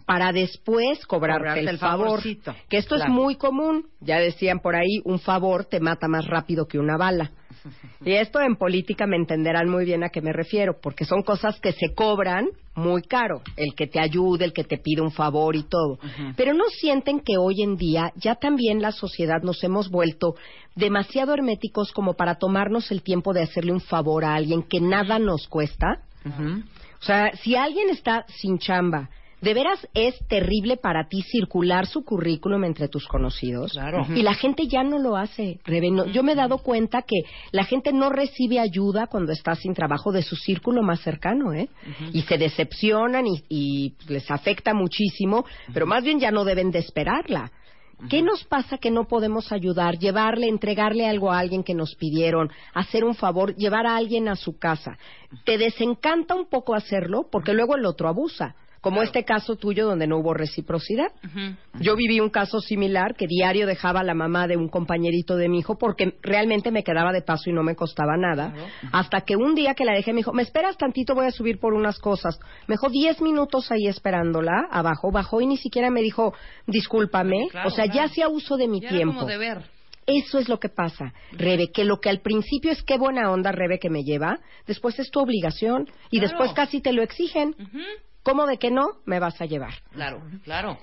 Para 0.06 0.32
después 0.32 1.04
cobrarte, 1.06 1.38
Cobrarte 1.38 1.60
el, 1.60 1.68
el 1.68 1.78
favor. 1.78 2.22
Que 2.68 2.78
esto 2.78 2.96
es 2.96 3.06
muy 3.08 3.36
común. 3.36 3.86
Ya 4.00 4.18
decían 4.18 4.60
por 4.60 4.74
ahí, 4.74 5.00
un 5.04 5.18
favor 5.18 5.64
te 5.64 5.80
mata 5.80 6.08
más 6.08 6.26
rápido 6.26 6.66
que 6.66 6.78
una 6.78 6.96
bala. 6.96 7.32
Y 8.04 8.12
esto 8.12 8.40
en 8.40 8.56
política 8.56 9.06
me 9.06 9.16
entenderán 9.16 9.68
muy 9.68 9.84
bien 9.84 10.04
a 10.04 10.08
qué 10.08 10.22
me 10.22 10.32
refiero, 10.32 10.78
porque 10.80 11.04
son 11.04 11.22
cosas 11.22 11.58
que 11.60 11.72
se 11.72 11.92
cobran 11.94 12.46
muy 12.74 13.02
caro. 13.02 13.42
El 13.56 13.74
que 13.74 13.88
te 13.88 14.00
ayude, 14.00 14.44
el 14.44 14.52
que 14.52 14.64
te 14.64 14.78
pide 14.78 15.02
un 15.02 15.10
favor 15.10 15.56
y 15.56 15.64
todo. 15.64 15.98
Pero 16.36 16.54
no 16.54 16.64
sienten 16.70 17.20
que 17.20 17.36
hoy 17.36 17.62
en 17.62 17.76
día 17.76 18.12
ya 18.14 18.36
también 18.36 18.80
la 18.80 18.92
sociedad 18.92 19.42
nos 19.42 19.62
hemos 19.64 19.90
vuelto 19.90 20.36
demasiado 20.76 21.34
herméticos 21.34 21.92
como 21.92 22.14
para 22.14 22.36
tomarnos 22.36 22.90
el 22.92 23.02
tiempo 23.02 23.32
de 23.32 23.42
hacerle 23.42 23.72
un 23.72 23.80
favor 23.80 24.24
a 24.24 24.34
alguien 24.34 24.62
que 24.62 24.80
nada 24.80 25.18
nos 25.18 25.48
cuesta. 25.48 26.02
O 26.24 27.04
sea, 27.04 27.32
si 27.42 27.56
alguien 27.56 27.90
está 27.90 28.24
sin 28.28 28.58
chamba, 28.58 29.10
de 29.40 29.54
veras 29.54 29.86
es 29.94 30.18
terrible 30.28 30.76
para 30.76 31.08
ti 31.08 31.22
circular 31.22 31.86
su 31.86 32.04
currículum 32.04 32.64
entre 32.64 32.88
tus 32.88 33.06
conocidos. 33.06 33.72
Claro. 33.72 34.06
Y 34.14 34.22
la 34.22 34.34
gente 34.34 34.66
ya 34.66 34.82
no 34.82 34.98
lo 34.98 35.16
hace. 35.16 35.60
Rebe. 35.64 35.90
No, 35.90 36.06
yo 36.06 36.22
me 36.22 36.32
he 36.32 36.36
dado 36.36 36.58
cuenta 36.58 37.02
que 37.02 37.22
la 37.52 37.64
gente 37.64 37.92
no 37.92 38.10
recibe 38.10 38.58
ayuda 38.58 39.06
cuando 39.06 39.32
está 39.32 39.54
sin 39.54 39.74
trabajo 39.74 40.12
de 40.12 40.22
su 40.22 40.36
círculo 40.36 40.82
más 40.82 41.00
cercano, 41.00 41.52
¿eh? 41.52 41.68
Y 42.12 42.22
se 42.22 42.38
decepcionan 42.38 43.26
y, 43.26 43.42
y 43.48 43.94
les 44.08 44.30
afecta 44.30 44.74
muchísimo, 44.74 45.44
pero 45.72 45.86
más 45.86 46.02
bien 46.02 46.18
ya 46.18 46.30
no 46.30 46.44
deben 46.44 46.70
de 46.70 46.80
esperarla. 46.80 47.50
¿Qué 48.08 48.22
nos 48.22 48.44
pasa 48.44 48.78
que 48.78 48.92
no 48.92 49.08
podemos 49.08 49.50
ayudar? 49.50 49.98
Llevarle, 49.98 50.46
entregarle 50.46 51.06
algo 51.08 51.32
a 51.32 51.38
alguien 51.40 51.64
que 51.64 51.74
nos 51.74 51.96
pidieron, 51.96 52.48
hacer 52.72 53.04
un 53.04 53.16
favor, 53.16 53.56
llevar 53.56 53.86
a 53.86 53.96
alguien 53.96 54.28
a 54.28 54.36
su 54.36 54.56
casa. 54.56 54.96
Te 55.44 55.58
desencanta 55.58 56.36
un 56.36 56.46
poco 56.46 56.76
hacerlo 56.76 57.26
porque 57.30 57.54
luego 57.54 57.74
el 57.74 57.84
otro 57.84 58.08
abusa. 58.08 58.54
Como 58.88 59.02
este 59.02 59.24
caso 59.24 59.56
tuyo 59.56 59.86
donde 59.86 60.06
no 60.06 60.18
hubo 60.18 60.34
reciprocidad. 60.34 61.08
Yo 61.80 61.96
viví 61.96 62.20
un 62.20 62.30
caso 62.30 62.60
similar 62.60 63.14
que 63.16 63.26
diario 63.26 63.66
dejaba 63.66 64.00
a 64.00 64.04
la 64.04 64.14
mamá 64.14 64.46
de 64.46 64.56
un 64.56 64.68
compañerito 64.68 65.36
de 65.36 65.48
mi 65.48 65.58
hijo 65.60 65.78
porque 65.78 66.14
realmente 66.22 66.70
me 66.70 66.82
quedaba 66.84 67.12
de 67.12 67.22
paso 67.22 67.50
y 67.50 67.52
no 67.52 67.62
me 67.62 67.74
costaba 67.76 68.16
nada. 68.16 68.52
Hasta 68.92 69.22
que 69.22 69.36
un 69.36 69.54
día 69.54 69.74
que 69.74 69.84
la 69.84 69.92
dejé 69.92 70.12
me 70.12 70.18
dijo, 70.18 70.32
me 70.32 70.42
esperas 70.42 70.76
tantito, 70.76 71.14
voy 71.14 71.26
a 71.26 71.30
subir 71.30 71.58
por 71.58 71.74
unas 71.74 71.98
cosas. 71.98 72.38
Me 72.66 72.74
dejó 72.74 72.88
diez 72.88 73.20
minutos 73.20 73.70
ahí 73.70 73.86
esperándola, 73.86 74.68
abajo, 74.70 75.10
bajó 75.10 75.40
y 75.40 75.46
ni 75.46 75.56
siquiera 75.56 75.90
me 75.90 76.02
dijo, 76.02 76.32
discúlpame. 76.66 77.48
Claro, 77.50 77.68
o 77.68 77.70
sea, 77.70 77.86
ya 77.86 78.04
hacía 78.04 78.28
uso 78.28 78.56
de 78.56 78.68
mi 78.68 78.80
Ya 78.80 78.88
era 78.88 78.96
tiempo. 78.96 79.14
como 79.16 79.26
deber. 79.26 79.62
Eso 80.06 80.38
es 80.38 80.48
lo 80.48 80.58
que 80.58 80.70
pasa, 80.70 81.12
Rebe, 81.32 81.70
que 81.70 81.84
lo 81.84 82.00
que 82.00 82.08
al 82.08 82.20
principio 82.20 82.72
es 82.72 82.82
qué 82.82 82.96
buena 82.96 83.30
onda, 83.30 83.52
Rebe, 83.52 83.78
que 83.78 83.90
me 83.90 84.04
lleva, 84.04 84.38
después 84.66 84.98
es 84.98 85.10
tu 85.10 85.20
obligación 85.20 85.86
y 86.10 86.18
Claro. 86.18 86.28
después 86.30 86.52
casi 86.54 86.80
te 86.80 86.94
lo 86.94 87.02
exigen. 87.02 87.54
Ujú. 87.60 87.78
¿Cómo 88.28 88.46
de 88.46 88.58
que 88.58 88.70
no 88.70 88.98
me 89.06 89.20
vas 89.20 89.40
a 89.40 89.46
llevar? 89.46 89.72
Claro, 89.90 90.20
claro. 90.44 90.78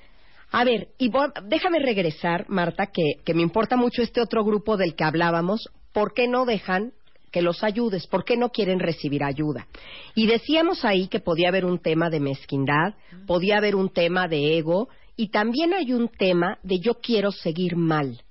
A 0.51 0.63
ver, 0.63 0.87
y 0.97 1.11
déjame 1.43 1.77
regresar, 1.77 2.49
Marta, 2.49 2.87
que, 2.87 3.21
que 3.23 3.35
me 3.35 3.43
importa 3.43 3.75
mucho 3.75 4.01
este 4.01 4.19
otro 4.19 4.43
grupo 4.43 4.77
del 4.77 4.95
que 4.95 5.03
hablábamos. 5.03 5.69
¿Por 5.93 6.15
qué 6.15 6.27
no 6.27 6.45
dejan 6.45 6.93
que 7.31 7.43
los 7.43 7.63
ayudes? 7.63 8.07
¿Por 8.07 8.25
qué 8.25 8.35
no 8.35 8.49
quieren 8.49 8.79
recibir 8.79 9.23
ayuda? 9.23 9.67
Y 10.15 10.25
decíamos 10.25 10.83
ahí 10.85 11.07
que 11.07 11.19
podía 11.19 11.49
haber 11.49 11.65
un 11.65 11.77
tema 11.77 12.09
de 12.09 12.19
mezquindad, 12.19 12.95
podía 13.27 13.57
haber 13.57 13.75
un 13.75 13.89
tema 13.89 14.27
de 14.27 14.57
ego, 14.57 14.89
y 15.15 15.29
también 15.29 15.75
hay 15.75 15.93
un 15.93 16.07
tema 16.07 16.57
de 16.63 16.79
yo 16.79 16.95
quiero 16.95 17.31
seguir 17.31 17.75
mal. 17.75 18.23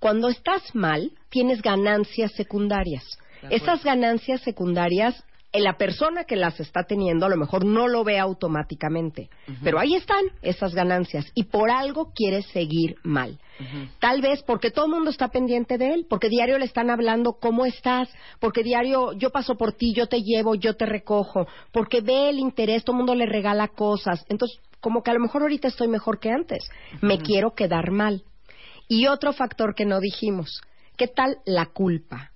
Cuando 0.00 0.30
estás 0.30 0.74
mal, 0.74 1.12
tienes 1.28 1.62
ganancias 1.62 2.32
secundarias. 2.32 3.04
Esas 3.50 3.84
ganancias 3.84 4.40
secundarias, 4.40 5.22
la 5.60 5.76
persona 5.76 6.24
que 6.24 6.36
las 6.36 6.58
está 6.60 6.84
teniendo 6.84 7.26
a 7.26 7.28
lo 7.28 7.36
mejor 7.36 7.64
no 7.64 7.88
lo 7.88 8.04
ve 8.04 8.18
automáticamente, 8.18 9.30
pero 9.62 9.78
ahí 9.78 9.94
están 9.94 10.24
esas 10.42 10.74
ganancias 10.74 11.30
y 11.34 11.44
por 11.44 11.70
algo 11.70 12.12
quiere 12.14 12.42
seguir 12.42 12.96
mal. 13.02 13.38
Tal 14.00 14.20
vez 14.20 14.42
porque 14.42 14.70
todo 14.70 14.86
el 14.86 14.92
mundo 14.92 15.10
está 15.10 15.28
pendiente 15.28 15.78
de 15.78 15.94
él, 15.94 16.06
porque 16.08 16.28
diario 16.28 16.58
le 16.58 16.64
están 16.66 16.90
hablando 16.90 17.38
cómo 17.40 17.64
estás, 17.64 18.08
porque 18.38 18.62
diario 18.62 19.12
yo 19.12 19.30
paso 19.30 19.56
por 19.56 19.72
ti, 19.72 19.94
yo 19.94 20.06
te 20.06 20.22
llevo, 20.22 20.54
yo 20.54 20.74
te 20.76 20.86
recojo, 20.86 21.46
porque 21.72 22.00
ve 22.00 22.28
el 22.28 22.38
interés, 22.38 22.84
todo 22.84 22.94
el 22.94 22.98
mundo 22.98 23.14
le 23.14 23.26
regala 23.26 23.68
cosas. 23.68 24.24
Entonces, 24.28 24.60
como 24.80 25.02
que 25.02 25.10
a 25.10 25.14
lo 25.14 25.20
mejor 25.20 25.42
ahorita 25.42 25.68
estoy 25.68 25.88
mejor 25.88 26.20
que 26.20 26.30
antes, 26.30 26.68
me 27.00 27.18
quiero 27.18 27.54
quedar 27.54 27.90
mal. 27.90 28.24
Y 28.88 29.06
otro 29.06 29.32
factor 29.32 29.74
que 29.74 29.84
no 29.84 30.00
dijimos, 30.00 30.60
¿qué 30.96 31.08
tal 31.08 31.38
la 31.44 31.66
culpa? 31.66 32.30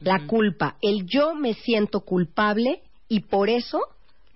La 0.00 0.26
culpa, 0.26 0.76
el 0.80 1.06
yo 1.06 1.34
me 1.34 1.54
siento 1.54 2.00
culpable 2.00 2.82
y 3.08 3.20
por 3.20 3.48
eso 3.48 3.80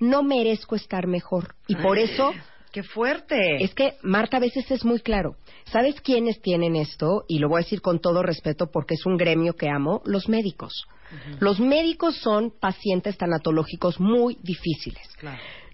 no 0.00 0.22
merezco 0.22 0.74
estar 0.74 1.06
mejor. 1.06 1.54
Y 1.68 1.76
por 1.76 1.98
eso 1.98 2.32
¡Qué 2.72 2.82
fuerte! 2.82 3.62
es 3.62 3.74
que, 3.74 3.94
Marta, 4.02 4.38
a 4.38 4.40
veces 4.40 4.68
es 4.70 4.84
muy 4.84 5.00
claro. 5.00 5.36
¿Sabes 5.66 6.00
quiénes 6.00 6.40
tienen 6.40 6.74
esto? 6.74 7.24
Y 7.28 7.38
lo 7.38 7.48
voy 7.48 7.60
a 7.60 7.64
decir 7.64 7.82
con 7.82 8.00
todo 8.00 8.22
respeto 8.22 8.70
porque 8.70 8.94
es 8.94 9.04
un 9.04 9.18
gremio 9.18 9.52
que 9.52 9.68
amo, 9.68 10.00
los 10.06 10.28
médicos. 10.28 10.86
Los 11.40 11.60
médicos 11.60 12.16
son 12.16 12.50
pacientes 12.58 13.18
tanatológicos 13.18 14.00
muy 14.00 14.38
difíciles. 14.42 15.06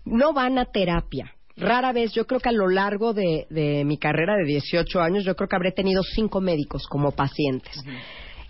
No 0.04 0.32
van 0.32 0.58
a 0.58 0.64
terapia. 0.64 1.32
Rara 1.56 1.92
vez, 1.92 2.12
yo 2.12 2.26
creo 2.26 2.40
que 2.40 2.48
a 2.48 2.52
lo 2.52 2.68
largo 2.68 3.14
de, 3.14 3.46
de 3.48 3.84
mi 3.84 3.98
carrera 3.98 4.36
de 4.36 4.44
18 4.44 5.00
años, 5.00 5.24
yo 5.24 5.36
creo 5.36 5.48
que 5.48 5.56
habré 5.56 5.70
tenido 5.70 6.02
cinco 6.02 6.40
médicos 6.40 6.86
como 6.88 7.12
pacientes. 7.12 7.80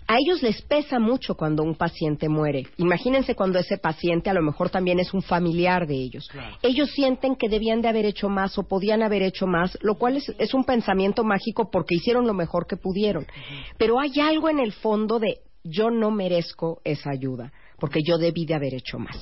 A 0.09 0.17
ellos 0.17 0.41
les 0.41 0.59
pesa 0.63 0.97
mucho 0.97 1.35
cuando 1.35 1.61
un 1.61 1.75
paciente 1.75 2.29
muere. 2.29 2.65
Imagínense 2.77 3.35
cuando 3.35 3.59
ese 3.59 3.77
paciente 3.77 4.31
a 4.31 4.33
lo 4.33 4.41
mejor 4.41 4.71
también 4.71 4.99
es 4.99 5.13
un 5.13 5.21
familiar 5.21 5.85
de 5.85 5.93
ellos. 5.93 6.27
Ellos 6.63 6.89
sienten 6.89 7.35
que 7.35 7.47
debían 7.47 7.79
de 7.81 7.89
haber 7.89 8.07
hecho 8.07 8.27
más 8.27 8.57
o 8.57 8.63
podían 8.63 9.03
haber 9.03 9.21
hecho 9.21 9.45
más, 9.45 9.77
lo 9.81 9.99
cual 9.99 10.17
es, 10.17 10.27
es 10.39 10.55
un 10.55 10.63
pensamiento 10.63 11.23
mágico 11.23 11.69
porque 11.69 11.93
hicieron 11.93 12.25
lo 12.25 12.33
mejor 12.33 12.65
que 12.65 12.75
pudieron. 12.75 13.27
Pero 13.77 13.99
hay 13.99 14.19
algo 14.19 14.49
en 14.49 14.57
el 14.57 14.71
fondo 14.71 15.19
de 15.19 15.41
yo 15.63 15.91
no 15.91 16.09
merezco 16.09 16.81
esa 16.83 17.11
ayuda 17.11 17.53
porque 17.77 17.99
yo 18.03 18.17
debí 18.17 18.47
de 18.47 18.55
haber 18.55 18.73
hecho 18.73 18.97
más. 18.97 19.15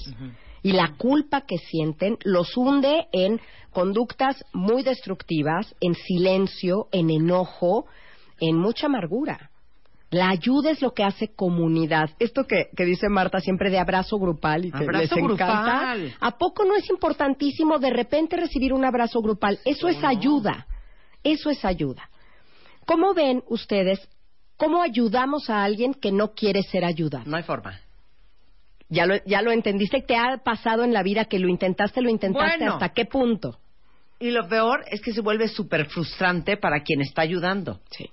Y 0.64 0.72
la 0.72 0.96
culpa 0.98 1.42
que 1.42 1.58
sienten 1.58 2.18
los 2.24 2.56
hunde 2.56 3.08
en 3.12 3.42
conductas 3.72 4.42
muy 4.54 4.84
destructivas, 4.84 5.76
en 5.82 5.96
silencio, 5.96 6.88
en 6.94 7.10
enojo, 7.10 7.88
en 8.40 8.56
mucha 8.58 8.86
amargura. 8.86 9.52
La 10.10 10.30
ayuda 10.30 10.72
es 10.72 10.82
lo 10.82 10.94
que 10.94 11.04
hace 11.04 11.34
comunidad. 11.36 12.10
Esto 12.20 12.46
que, 12.46 12.70
que 12.76 12.86
dice 12.86 13.10
Marta 13.10 13.40
siempre 13.42 13.70
de 13.70 13.78
abrazo 13.80 14.18
grupal 14.18 14.66
y 14.66 14.72
que 14.72 14.84
Abrazo 14.84 15.16
les 15.16 15.24
encanta. 15.24 15.96
grupal. 15.96 16.16
¿A 16.22 16.38
poco 16.38 16.64
no 16.64 16.76
es 16.76 16.90
importantísimo 16.90 17.78
de 17.78 17.90
repente 17.90 18.38
recibir 18.38 18.74
un 18.74 18.86
abrazo 18.86 19.22
grupal? 19.22 19.60
Eso 19.66 19.90
es 19.90 20.02
ayuda. 20.04 20.66
Eso 21.24 21.50
es 21.50 21.66
ayuda. 21.66 22.10
¿Cómo 22.86 23.14
ven 23.14 23.44
ustedes 23.50 24.00
cómo 24.56 24.82
ayudamos 24.82 25.50
a 25.50 25.64
alguien 25.64 25.94
que 25.94 26.12
no 26.14 26.34
quiere 26.34 26.64
ser 26.64 26.86
ayudado? 26.86 27.26
No 27.26 27.36
hay 27.36 27.44
forma. 27.44 27.78
Ya 28.90 29.06
lo, 29.06 29.16
ya 29.26 29.42
lo 29.42 29.52
entendiste, 29.52 30.02
te 30.02 30.16
ha 30.16 30.38
pasado 30.38 30.86
en 30.86 30.94
la 30.94 31.04
vida 31.04 31.26
que 31.26 31.40
lo 31.40 31.50
intentaste, 31.50 32.02
lo 32.02 32.10
intentaste, 32.10 32.60
Bueno. 32.60 32.74
¿hasta 32.76 32.90
qué 32.90 33.04
punto? 33.04 33.60
Y 34.20 34.32
lo 34.32 34.48
peor 34.48 34.86
es 34.90 35.02
que 35.02 35.12
se 35.12 35.20
vuelve 35.20 35.50
súper 35.50 35.88
frustrante 35.90 36.56
para 36.56 36.80
quien 36.82 37.02
está 37.02 37.22
ayudando. 37.22 37.82
Sí. 37.92 38.10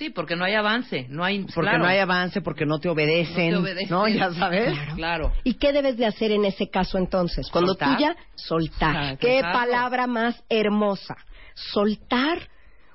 Sí, 0.00 0.08
porque 0.08 0.34
no 0.34 0.46
hay 0.46 0.54
avance, 0.54 1.04
no 1.10 1.22
hay... 1.22 1.40
Porque 1.40 1.60
claro. 1.60 1.80
no 1.80 1.86
hay 1.86 1.98
avance, 1.98 2.40
porque 2.40 2.64
no 2.64 2.78
te 2.78 2.88
obedecen. 2.88 3.50
No 3.50 3.58
te 3.58 3.64
obedecen. 3.64 3.90
¿no? 3.90 4.08
Ya 4.08 4.32
sabes. 4.32 4.74
Claro. 4.96 5.30
¿Y 5.44 5.52
qué 5.58 5.74
debes 5.74 5.98
de 5.98 6.06
hacer 6.06 6.32
en 6.32 6.46
ese 6.46 6.70
caso 6.70 6.96
entonces? 6.96 7.50
Cuando 7.50 7.74
Soltar. 7.74 7.98
tú 7.98 8.02
ya 8.02 8.16
soltar. 8.34 9.18
Qué 9.18 9.40
exacto. 9.40 9.58
palabra 9.58 10.06
más 10.06 10.42
hermosa. 10.48 11.16
Soltar, 11.52 12.48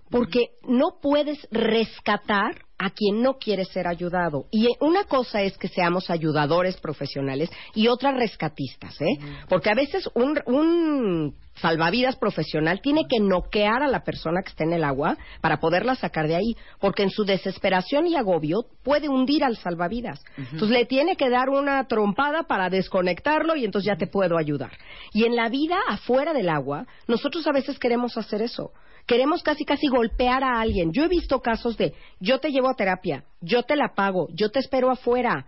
porque 0.09 0.47
no 0.67 0.97
puedes 0.99 1.47
rescatar 1.51 2.65
a 2.79 2.89
quien 2.89 3.21
no 3.21 3.37
quiere 3.37 3.65
ser 3.65 3.85
ayudado. 3.87 4.47
Y 4.49 4.65
eh, 4.65 4.75
una 4.79 5.03
cosa 5.03 5.43
es 5.43 5.55
que 5.59 5.67
seamos 5.67 6.09
ayudadores 6.09 6.77
profesionales 6.77 7.51
y 7.75 7.87
otra 7.87 8.13
rescatistas, 8.13 8.99
¿eh? 8.99 9.19
Porque 9.47 9.69
a 9.69 9.75
veces 9.75 10.09
un, 10.15 10.41
un 10.47 11.35
salvavidas 11.55 12.15
profesional 12.17 12.81
tiene 12.81 13.07
que 13.07 13.19
noquear 13.19 13.83
a 13.83 13.87
la 13.87 14.03
persona 14.03 14.41
que 14.41 14.49
está 14.49 14.63
en 14.63 14.73
el 14.73 14.83
agua 14.83 15.17
para 15.41 15.59
poderla 15.59 15.95
sacar 15.95 16.27
de 16.27 16.35
ahí, 16.35 16.55
porque 16.79 17.03
en 17.03 17.09
su 17.09 17.23
desesperación 17.23 18.07
y 18.07 18.15
agobio 18.15 18.65
puede 18.83 19.09
hundir 19.09 19.43
al 19.43 19.57
salvavidas. 19.57 20.23
Entonces 20.37 20.69
le 20.69 20.85
tiene 20.85 21.15
que 21.15 21.29
dar 21.29 21.49
una 21.49 21.87
trompada 21.87 22.43
para 22.43 22.69
desconectarlo 22.69 23.55
y 23.55 23.65
entonces 23.65 23.87
ya 23.87 23.97
te 23.97 24.07
puedo 24.07 24.37
ayudar. 24.37 24.71
Y 25.13 25.25
en 25.25 25.35
la 25.35 25.49
vida 25.49 25.77
afuera 25.87 26.33
del 26.33 26.49
agua, 26.49 26.85
nosotros 27.07 27.45
a 27.47 27.51
veces 27.51 27.79
queremos 27.79 28.17
hacer 28.17 28.41
eso. 28.41 28.71
Queremos 29.05 29.43
casi 29.43 29.65
casi 29.65 29.87
golpear 29.87 30.43
a 30.43 30.59
alguien. 30.59 30.91
Yo 30.91 31.03
he 31.03 31.07
visto 31.07 31.39
casos 31.39 31.77
de 31.77 31.93
yo 32.19 32.39
te 32.39 32.49
llevo 32.49 32.69
a 32.69 32.75
terapia, 32.75 33.23
yo 33.39 33.63
te 33.63 33.75
la 33.75 33.93
pago, 33.95 34.27
yo 34.33 34.49
te 34.49 34.59
espero 34.59 34.89
afuera. 34.89 35.45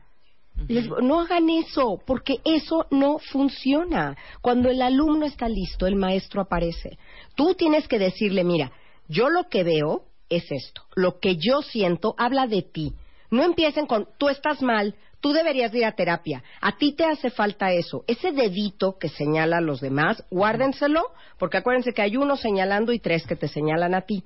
Les 0.68 0.88
no 0.88 1.22
hagan 1.22 1.50
eso, 1.50 2.02
porque 2.06 2.40
eso 2.44 2.88
no 2.92 3.20
funciona. 3.20 4.18
Cuando 4.42 4.70
el 4.70 4.82
alumno 4.82 5.26
está 5.26 5.48
listo, 5.48 5.88
el 5.88 5.96
maestro 5.96 6.42
aparece. 6.42 6.98
Tú 7.36 7.54
tienes 7.54 7.88
que 7.88 8.00
decirle, 8.00 8.44
mira, 8.44 8.72
yo 9.08 9.30
lo 9.30 9.50
que 9.50 9.64
veo 9.64 10.04
es 10.30 10.52
esto. 10.52 10.82
Lo 10.96 11.20
que 11.20 11.38
yo 11.38 11.62
siento 11.62 12.16
habla 12.18 12.48
de 12.48 12.64
ti. 12.64 12.94
No 13.30 13.44
empiecen 13.44 13.86
con, 13.86 14.08
tú 14.18 14.30
estás 14.30 14.62
mal, 14.62 14.96
tú 15.22 15.34
deberías 15.34 15.74
ir 15.74 15.86
a 15.86 15.94
terapia, 15.94 16.44
a 16.62 16.78
ti 16.78 16.94
te 16.94 17.06
hace 17.06 17.30
falta 17.30 17.72
eso. 17.72 18.04
Ese 18.08 18.32
dedito 18.32 18.98
que 19.00 19.10
señala 19.10 19.58
a 19.58 19.62
los 19.62 19.82
demás, 19.82 20.24
guárdenselo, 20.30 21.02
porque 21.38 21.58
acuérdense 21.58 21.94
que 21.94 22.02
hay 22.02 22.18
uno 22.18 22.36
señalando 22.36 22.94
y 22.94 23.00
tres 23.00 23.26
que 23.26 23.36
te 23.36 23.48
señalan 23.48 23.94
a 23.96 24.02
ti. 24.02 24.24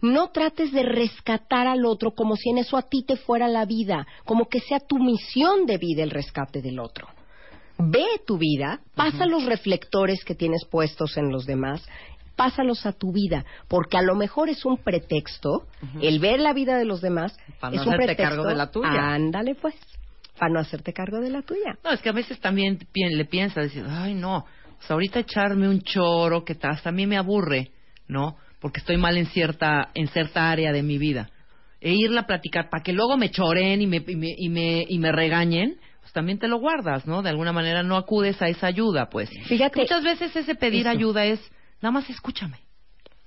No 0.00 0.30
trates 0.30 0.72
de 0.72 0.82
rescatar 0.82 1.66
al 1.66 1.84
otro 1.86 2.12
como 2.12 2.36
si 2.36 2.50
en 2.50 2.58
eso 2.58 2.76
a 2.76 2.82
ti 2.82 3.04
te 3.04 3.16
fuera 3.16 3.48
la 3.48 3.64
vida, 3.64 4.06
como 4.24 4.48
que 4.48 4.60
sea 4.60 4.80
tu 4.80 4.98
misión 4.98 5.66
de 5.66 5.78
vida 5.78 6.02
el 6.02 6.10
rescate 6.10 6.60
del 6.62 6.78
otro. 6.78 7.08
Ve 7.78 8.04
tu 8.26 8.38
vida, 8.38 8.80
pasa 8.94 9.26
los 9.26 9.44
reflectores 9.44 10.24
que 10.24 10.34
tienes 10.34 10.64
puestos 10.70 11.16
en 11.16 11.30
los 11.32 11.46
demás, 11.46 11.84
pásalos 12.36 12.86
a 12.86 12.92
tu 12.92 13.12
vida, 13.12 13.44
porque 13.68 13.96
a 13.96 14.02
lo 14.02 14.14
mejor 14.14 14.48
es 14.48 14.64
un 14.64 14.76
pretexto, 14.76 15.66
el 16.00 16.20
ver 16.20 16.40
la 16.40 16.52
vida 16.52 16.76
de 16.76 16.84
los 16.84 17.00
demás 17.00 17.36
Para 17.60 17.74
no 17.74 17.82
es 17.82 17.86
un 17.88 17.96
pretexto. 17.96 18.22
cargo 18.22 18.44
de 18.44 18.54
la 18.54 18.70
tuya. 18.70 19.14
Ándale 19.14 19.54
pues, 19.54 19.74
para 20.42 20.54
no 20.54 20.58
hacerte 20.58 20.92
cargo 20.92 21.20
de 21.20 21.30
la 21.30 21.42
tuya. 21.42 21.78
No, 21.84 21.92
es 21.92 22.00
que 22.00 22.08
a 22.08 22.12
veces 22.12 22.40
también 22.40 22.76
pi- 22.76 23.14
le 23.14 23.24
piensas, 23.26 23.66
dices, 23.72 23.84
ay, 23.88 24.12
no, 24.14 24.38
o 24.38 24.82
sea, 24.84 24.94
ahorita 24.94 25.20
echarme 25.20 25.68
un 25.68 25.82
choro 25.82 26.44
que 26.44 26.56
hasta 26.60 26.88
a 26.88 26.92
mí 26.92 27.06
me 27.06 27.16
aburre, 27.16 27.70
¿no? 28.08 28.36
Porque 28.60 28.80
estoy 28.80 28.96
mal 28.96 29.16
en 29.16 29.26
cierta, 29.26 29.90
en 29.94 30.08
cierta 30.08 30.50
área 30.50 30.72
de 30.72 30.82
mi 30.82 30.98
vida. 30.98 31.30
E 31.80 31.92
irla 31.94 32.22
a 32.22 32.26
platicar 32.26 32.68
para 32.70 32.82
que 32.82 32.92
luego 32.92 33.16
me 33.16 33.30
choren 33.30 33.82
y 33.82 33.86
me, 33.86 33.98
y 34.04 34.16
me, 34.16 34.34
y 34.36 34.48
me, 34.48 34.84
y 34.88 34.98
me 34.98 35.12
regañen, 35.12 35.76
pues 36.00 36.12
también 36.12 36.40
te 36.40 36.48
lo 36.48 36.58
guardas, 36.58 37.06
¿no? 37.06 37.22
De 37.22 37.28
alguna 37.30 37.52
manera 37.52 37.84
no 37.84 37.96
acudes 37.96 38.42
a 38.42 38.48
esa 38.48 38.66
ayuda, 38.66 39.08
pues. 39.10 39.30
Fíjate, 39.46 39.82
Muchas 39.82 40.02
veces 40.02 40.34
ese 40.34 40.56
pedir 40.56 40.80
Eso. 40.88 40.90
ayuda 40.90 41.24
es, 41.24 41.38
nada 41.80 41.92
más 41.92 42.10
escúchame. 42.10 42.58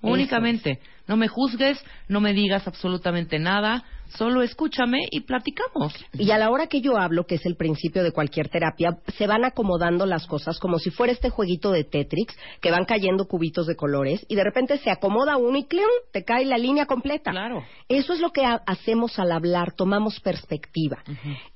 Únicamente. 0.01 0.79
No 1.07 1.17
me 1.17 1.27
juzgues, 1.27 1.83
no 2.07 2.19
me 2.19 2.33
digas 2.33 2.67
absolutamente 2.67 3.37
nada, 3.37 3.83
solo 4.17 4.41
escúchame 4.41 5.01
y 5.11 5.21
platicamos. 5.21 5.93
Y 6.13 6.31
a 6.31 6.39
la 6.39 6.49
hora 6.49 6.65
que 6.65 6.81
yo 6.81 6.97
hablo, 6.97 7.25
que 7.27 7.35
es 7.35 7.45
el 7.45 7.55
principio 7.55 8.01
de 8.03 8.11
cualquier 8.11 8.49
terapia, 8.49 8.97
se 9.15 9.27
van 9.27 9.45
acomodando 9.45 10.07
las 10.07 10.25
cosas 10.25 10.57
como 10.57 10.79
si 10.79 10.89
fuera 10.89 11.13
este 11.13 11.29
jueguito 11.29 11.71
de 11.71 11.83
Tetrix, 11.83 12.35
que 12.59 12.71
van 12.71 12.85
cayendo 12.85 13.25
cubitos 13.27 13.67
de 13.67 13.75
colores 13.75 14.25
y 14.27 14.33
de 14.35 14.43
repente 14.43 14.79
se 14.79 14.89
acomoda 14.89 15.37
uno 15.37 15.59
y 15.59 15.65
¡clium! 15.65 15.85
te 16.11 16.23
cae 16.23 16.45
la 16.45 16.57
línea 16.57 16.87
completa. 16.87 17.29
Claro. 17.29 17.63
Eso 17.87 18.13
es 18.13 18.19
lo 18.19 18.31
que 18.31 18.45
ha- 18.45 18.63
hacemos 18.65 19.19
al 19.19 19.31
hablar, 19.31 19.73
tomamos 19.75 20.19
perspectiva. 20.21 21.03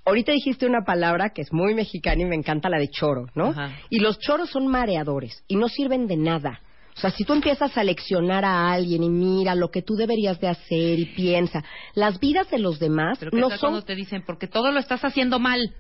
Ahorita 0.06 0.32
dijiste 0.32 0.68
una 0.68 0.84
palabra 0.86 1.32
que 1.32 1.42
es 1.42 1.52
muy 1.52 1.74
mexicana 1.74 2.22
y 2.22 2.26
me 2.26 2.36
encanta 2.36 2.70
la 2.70 2.78
de 2.78 2.90
choro, 2.90 3.26
¿no? 3.34 3.52
Y 3.90 4.00
los 4.00 4.20
choros 4.20 4.52
son 4.52 4.68
mareadores 4.68 5.44
y 5.48 5.56
no 5.56 5.70
sirven 5.70 6.06
de 6.08 6.18
nada. 6.18 6.62
O 7.00 7.02
sea, 7.02 7.12
si 7.12 7.24
tú 7.24 7.32
empiezas 7.32 7.78
a 7.78 7.84
leccionar 7.86 8.44
a 8.44 8.74
alguien 8.74 9.02
y 9.04 9.10
mira 9.10 9.56
lo 9.56 9.72
que 9.72 9.82
tú 9.82 9.96
deberías 9.96 10.38
de 10.42 10.50
hacer 10.50 11.00
y 11.00 11.06
piensa, 11.16 11.64
las 11.94 12.20
vidas 12.20 12.50
de 12.50 12.60
los 12.60 12.78
demás 12.78 13.18
Pero 13.18 13.32
¿qué 13.32 13.38
no 13.38 13.50
son 13.52 13.60
cuando 13.60 13.84
te 13.84 13.96
dicen, 13.96 14.24
porque 14.26 14.48
todo 14.48 14.70
lo 14.74 14.82
estás 14.82 15.06
haciendo 15.06 15.40
mal. 15.40 15.74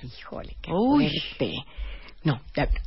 Híjole, 0.00 0.56
qué 0.62 0.70
Uy. 0.72 1.08
fuerte. 1.08 1.54
No, 2.22 2.40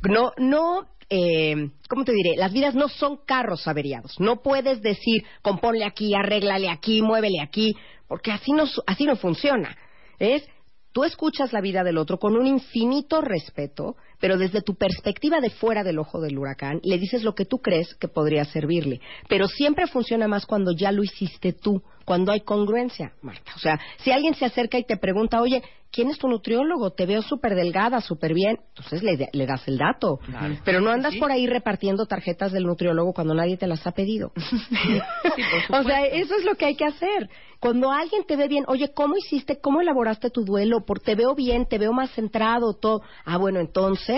no, 0.08 0.32
no, 0.38 0.88
eh, 1.10 1.72
¿cómo 1.86 2.04
te 2.04 2.12
diré? 2.12 2.36
Las 2.36 2.54
vidas 2.54 2.74
no 2.74 2.88
son 2.88 3.18
carros 3.26 3.68
averiados. 3.68 4.18
No 4.18 4.40
puedes 4.40 4.80
decir, 4.80 5.22
componle 5.42 5.84
aquí, 5.84 6.14
arréglale 6.14 6.70
aquí, 6.70 7.02
muévele 7.02 7.40
aquí, 7.42 7.76
porque 8.08 8.32
así 8.32 8.52
no, 8.52 8.64
así 8.86 9.04
no 9.04 9.16
funciona. 9.16 9.76
Es, 10.18 10.48
tú 10.92 11.04
escuchas 11.04 11.52
la 11.52 11.60
vida 11.60 11.84
del 11.84 11.98
otro 11.98 12.18
con 12.18 12.34
un 12.34 12.46
infinito 12.46 13.20
respeto, 13.20 13.96
pero 14.24 14.38
desde 14.38 14.62
tu 14.62 14.74
perspectiva 14.74 15.42
de 15.42 15.50
fuera 15.50 15.84
del 15.84 15.98
ojo 15.98 16.18
del 16.18 16.38
huracán, 16.38 16.80
le 16.82 16.96
dices 16.96 17.24
lo 17.24 17.34
que 17.34 17.44
tú 17.44 17.58
crees 17.58 17.94
que 17.96 18.08
podría 18.08 18.46
servirle. 18.46 19.02
Pero 19.28 19.48
siempre 19.48 19.86
funciona 19.86 20.26
más 20.26 20.46
cuando 20.46 20.72
ya 20.72 20.92
lo 20.92 21.02
hiciste 21.02 21.52
tú, 21.52 21.82
cuando 22.06 22.32
hay 22.32 22.40
congruencia, 22.40 23.12
Marta. 23.20 23.52
O 23.54 23.58
sea, 23.58 23.78
si 23.98 24.12
alguien 24.12 24.34
se 24.34 24.46
acerca 24.46 24.78
y 24.78 24.84
te 24.84 24.96
pregunta, 24.96 25.42
oye, 25.42 25.62
¿quién 25.90 26.08
es 26.08 26.18
tu 26.18 26.28
nutriólogo? 26.28 26.90
Te 26.90 27.06
veo 27.06 27.22
súper 27.22 27.54
delgada, 27.54 28.00
súper 28.00 28.34
bien. 28.34 28.58
Entonces 28.68 29.02
le, 29.02 29.28
le 29.32 29.46
das 29.46 29.66
el 29.68 29.78
dato. 29.78 30.18
Pero 30.64 30.80
no 30.80 30.90
andas 30.90 31.14
por 31.16 31.30
ahí 31.30 31.46
repartiendo 31.46 32.06
tarjetas 32.06 32.52
del 32.52 32.64
nutriólogo 32.64 33.12
cuando 33.12 33.34
nadie 33.34 33.56
te 33.56 33.66
las 33.66 33.86
ha 33.86 33.92
pedido. 33.92 34.32
o 35.70 35.82
sea, 35.82 36.06
eso 36.06 36.34
es 36.36 36.44
lo 36.44 36.54
que 36.54 36.66
hay 36.66 36.76
que 36.76 36.86
hacer. 36.86 37.28
Cuando 37.60 37.90
alguien 37.90 38.24
te 38.26 38.36
ve 38.36 38.48
bien, 38.48 38.64
oye, 38.68 38.92
¿cómo 38.92 39.16
hiciste? 39.16 39.58
¿Cómo 39.58 39.80
elaboraste 39.80 40.28
tu 40.28 40.44
duelo? 40.44 40.84
Por 40.84 41.00
te 41.00 41.14
veo 41.14 41.34
bien, 41.34 41.66
te 41.66 41.78
veo 41.78 41.92
más 41.92 42.10
centrado, 42.10 42.74
todo. 42.74 43.00
Ah, 43.24 43.38
bueno, 43.38 43.60
entonces 43.60 44.13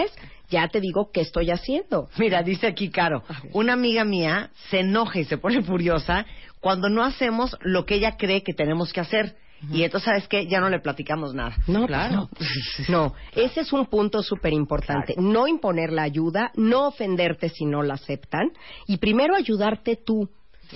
ya 0.50 0.68
te 0.68 0.80
digo 0.80 1.10
qué 1.12 1.20
estoy 1.22 1.50
haciendo. 1.50 2.08
Mira, 2.18 2.42
dice 2.42 2.66
aquí 2.66 2.90
Caro, 2.90 3.22
una 3.52 3.72
amiga 3.72 4.04
mía 4.04 4.50
se 4.70 4.80
enoja 4.80 5.18
y 5.20 5.24
se 5.24 5.38
pone 5.38 5.62
furiosa 5.62 6.26
cuando 6.60 6.88
no 6.88 7.02
hacemos 7.04 7.56
lo 7.62 7.84
que 7.84 7.96
ella 7.96 8.16
cree 8.16 8.42
que 8.42 8.52
tenemos 8.54 8.92
que 8.92 9.00
hacer. 9.00 9.36
Y 9.72 9.84
entonces, 9.84 10.04
¿sabes 10.04 10.28
qué? 10.28 10.46
Ya 10.46 10.60
no 10.60 10.68
le 10.68 10.80
platicamos 10.80 11.32
nada. 11.34 11.56
No, 11.66 11.86
Claro. 11.86 12.28
pues 12.36 12.50
no. 12.88 12.96
No, 13.06 13.14
ese 13.34 13.60
es 13.62 13.72
un 13.72 13.86
punto 13.86 14.22
súper 14.22 14.52
importante. 14.52 15.14
No 15.16 15.48
imponer 15.48 15.92
la 15.92 16.02
ayuda, 16.02 16.50
no 16.56 16.88
ofenderte 16.88 17.48
si 17.48 17.64
no 17.64 17.82
la 17.82 17.94
aceptan 17.94 18.50
y 18.86 18.98
primero 18.98 19.34
ayudarte 19.34 19.96
tú. 19.96 20.28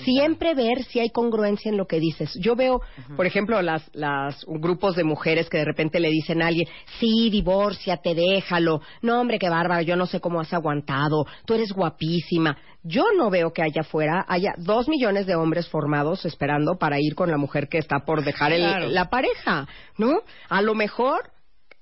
Siempre 0.05 0.55
ver 0.55 0.83
si 0.85 1.01
hay 1.01 1.11
congruencia 1.11 1.69
en 1.71 1.77
lo 1.77 1.87
que 1.87 2.01
dices. 2.01 2.31
Yo 2.41 2.55
veo, 2.57 2.81
por 3.17 3.27
ejemplo, 3.27 3.61
las, 3.63 3.89
las 3.95 4.45
grupos 4.47 4.97
de 4.97 5.05
mujeres 5.05 5.49
que 5.49 5.59
de 5.59 5.65
repente 5.65 6.01
le 6.01 6.09
dicen 6.11 6.43
a 6.43 6.47
alguien, 6.49 6.67
sí, 6.99 7.31
divórciate, 7.31 8.15
déjalo. 8.15 8.81
No, 9.03 9.21
hombre, 9.21 9.39
qué 9.39 9.49
bárbaro, 9.49 9.83
yo 9.83 9.97
no 9.97 10.07
sé 10.07 10.21
cómo 10.21 10.41
has 10.41 10.53
aguantado. 10.53 11.27
Tú 11.45 11.55
eres 11.55 11.73
guapísima. 11.73 12.57
Yo 12.83 13.05
no 13.17 13.29
veo 13.29 13.53
que 13.53 13.63
allá 13.63 13.83
afuera 13.83 14.25
haya 14.27 14.55
dos 14.57 14.89
millones 14.89 15.27
de 15.27 15.35
hombres 15.35 15.69
formados 15.69 16.25
esperando 16.25 16.77
para 16.79 16.99
ir 16.99 17.15
con 17.15 17.31
la 17.31 17.37
mujer 17.37 17.69
que 17.69 17.77
está 17.79 18.01
por 18.07 18.25
dejar 18.25 18.53
el- 18.53 18.63
Claro. 18.63 18.89
la 18.89 19.11
pareja, 19.11 19.67
¿no? 19.99 20.21
A 20.49 20.63
lo 20.63 20.75
mejor 20.75 21.30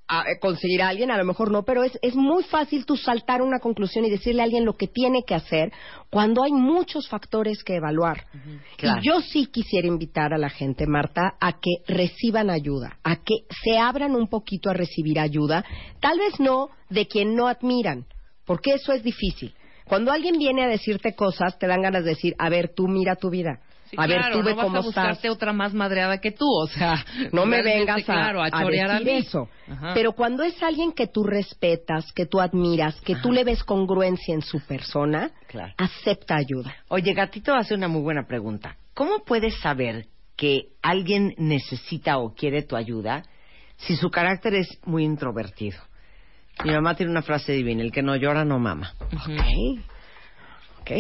a- 0.09 0.23
eh, 0.23 0.38
conseguir 0.40 0.83
a 0.83 0.88
alguien, 0.88 1.11
a 1.11 1.18
lo 1.18 1.25
mejor 1.25 1.51
no, 1.51 1.62
pero 1.64 1.85
es, 1.85 1.99
es 2.03 2.14
muy 2.16 2.42
fácil 2.44 2.87
tú 2.87 2.97
saltar 2.97 3.42
una 3.42 3.59
conclusión 3.61 4.05
y 4.07 4.11
decirle 4.11 4.40
a 4.40 4.44
alguien 4.44 4.64
lo 4.64 4.75
que 4.77 4.88
tiene 4.88 5.23
que 5.27 5.35
hacer 5.35 5.71
cuando 6.11 6.42
hay 6.42 6.53
muchos 6.53 7.09
factores 7.09 7.62
que 7.62 7.77
evaluar. 7.77 8.25
Claro. 8.77 9.01
Y 9.03 9.07
yo 9.07 9.21
sí 9.21 9.47
quisiera 9.47 9.87
invitar 9.87 10.33
a 10.33 10.38
la 10.38 10.49
gente, 10.49 10.87
Marta, 10.87 11.35
a 11.40 11.61
que 11.61 11.83
reciban 11.87 12.49
ayuda, 12.51 12.99
a 13.05 13.16
que 13.16 13.35
se 13.62 13.79
abran 13.79 14.16
un 14.16 14.29
poquito 14.29 14.71
a 14.71 14.75
recibir 14.75 15.21
ayuda, 15.21 15.64
tal 16.01 16.18
vez 16.18 16.40
no 16.40 16.71
de 16.88 17.07
quien 17.07 17.35
no 17.37 17.47
admiran, 17.47 18.07
porque 18.47 18.73
eso 18.75 18.92
es 18.92 19.03
difícil. 19.03 19.55
Cuando 19.85 20.12
alguien 20.12 20.38
viene 20.38 20.64
a 20.64 20.68
decirte 20.68 21.14
cosas, 21.14 21.59
te 21.59 21.66
dan 21.66 21.83
ganas 21.83 22.05
de 22.05 22.11
decir, 22.11 22.35
a 22.38 22.49
ver, 22.51 22.73
tú 22.75 22.88
mira 22.88 23.16
tu 23.16 23.31
vida. 23.31 23.61
Sí, 23.90 23.96
a 23.98 24.07
ver, 24.07 24.33
tú 24.33 24.42
ve 24.42 24.51
no 24.51 24.57
vas 24.57 24.64
cómo 24.66 24.77
a 24.77 24.81
estás. 24.81 24.94
buscarte 24.96 25.31
otra 25.31 25.53
más 25.53 25.72
madreada 25.74 26.18
que 26.18 26.31
tú, 26.33 26.46
o 26.46 26.66
sea, 26.66 27.05
No 27.33 27.46
me 27.46 27.62
vengas 27.62 28.01
a, 28.01 28.05
claro, 28.05 28.42
a, 28.42 28.46
a 28.46 28.51
chorear 28.51 28.90
a 28.90 28.98
eso. 28.98 29.48
Ajá. 29.70 29.92
Pero 29.94 30.12
cuando 30.12 30.42
es 30.42 30.62
alguien 30.62 30.92
que 30.92 31.07
tú 31.07 31.24
respetas, 31.24 32.12
que 32.12 32.27
tú 32.27 32.40
admiras, 32.40 33.01
que 33.01 33.16
tú 33.16 33.33
le 33.33 33.44
ves 33.44 33.64
congruencia 33.64 34.35
en 34.35 34.42
su 34.42 34.61
persona, 34.61 35.31
Claro. 35.46 35.72
acepta 35.79 36.37
ayuda. 36.37 36.74
Oye, 36.88 37.14
Gatito 37.14 37.55
hace 37.55 37.74
una 37.74 37.88
muy 37.88 38.03
buena 38.03 38.27
pregunta. 38.27 38.77
¿Cómo 38.94 39.24
puedes 39.24 39.59
saber 39.61 40.07
que 40.37 40.68
alguien 40.83 41.35
necesita 41.38 42.18
o 42.18 42.35
quiere 42.35 42.62
tu 42.62 42.77
ayuda 42.77 43.24
si 43.79 43.96
su 43.96 44.11
carácter 44.11 44.55
es 44.55 44.68
muy 44.85 45.05
introvertido? 45.05 45.79
Mi 46.64 46.72
mamá 46.72 46.94
tiene 46.96 47.12
una 47.12 47.22
frase 47.22 47.53
divina, 47.53 47.83
el 47.83 47.92
que 47.92 48.03
no 48.03 48.16
llora 48.16 48.44
no 48.44 48.59
mama. 48.59 48.92
Ujú. 49.12 49.33
¿Ok? 49.33 49.81
¿Ok? 50.81 50.90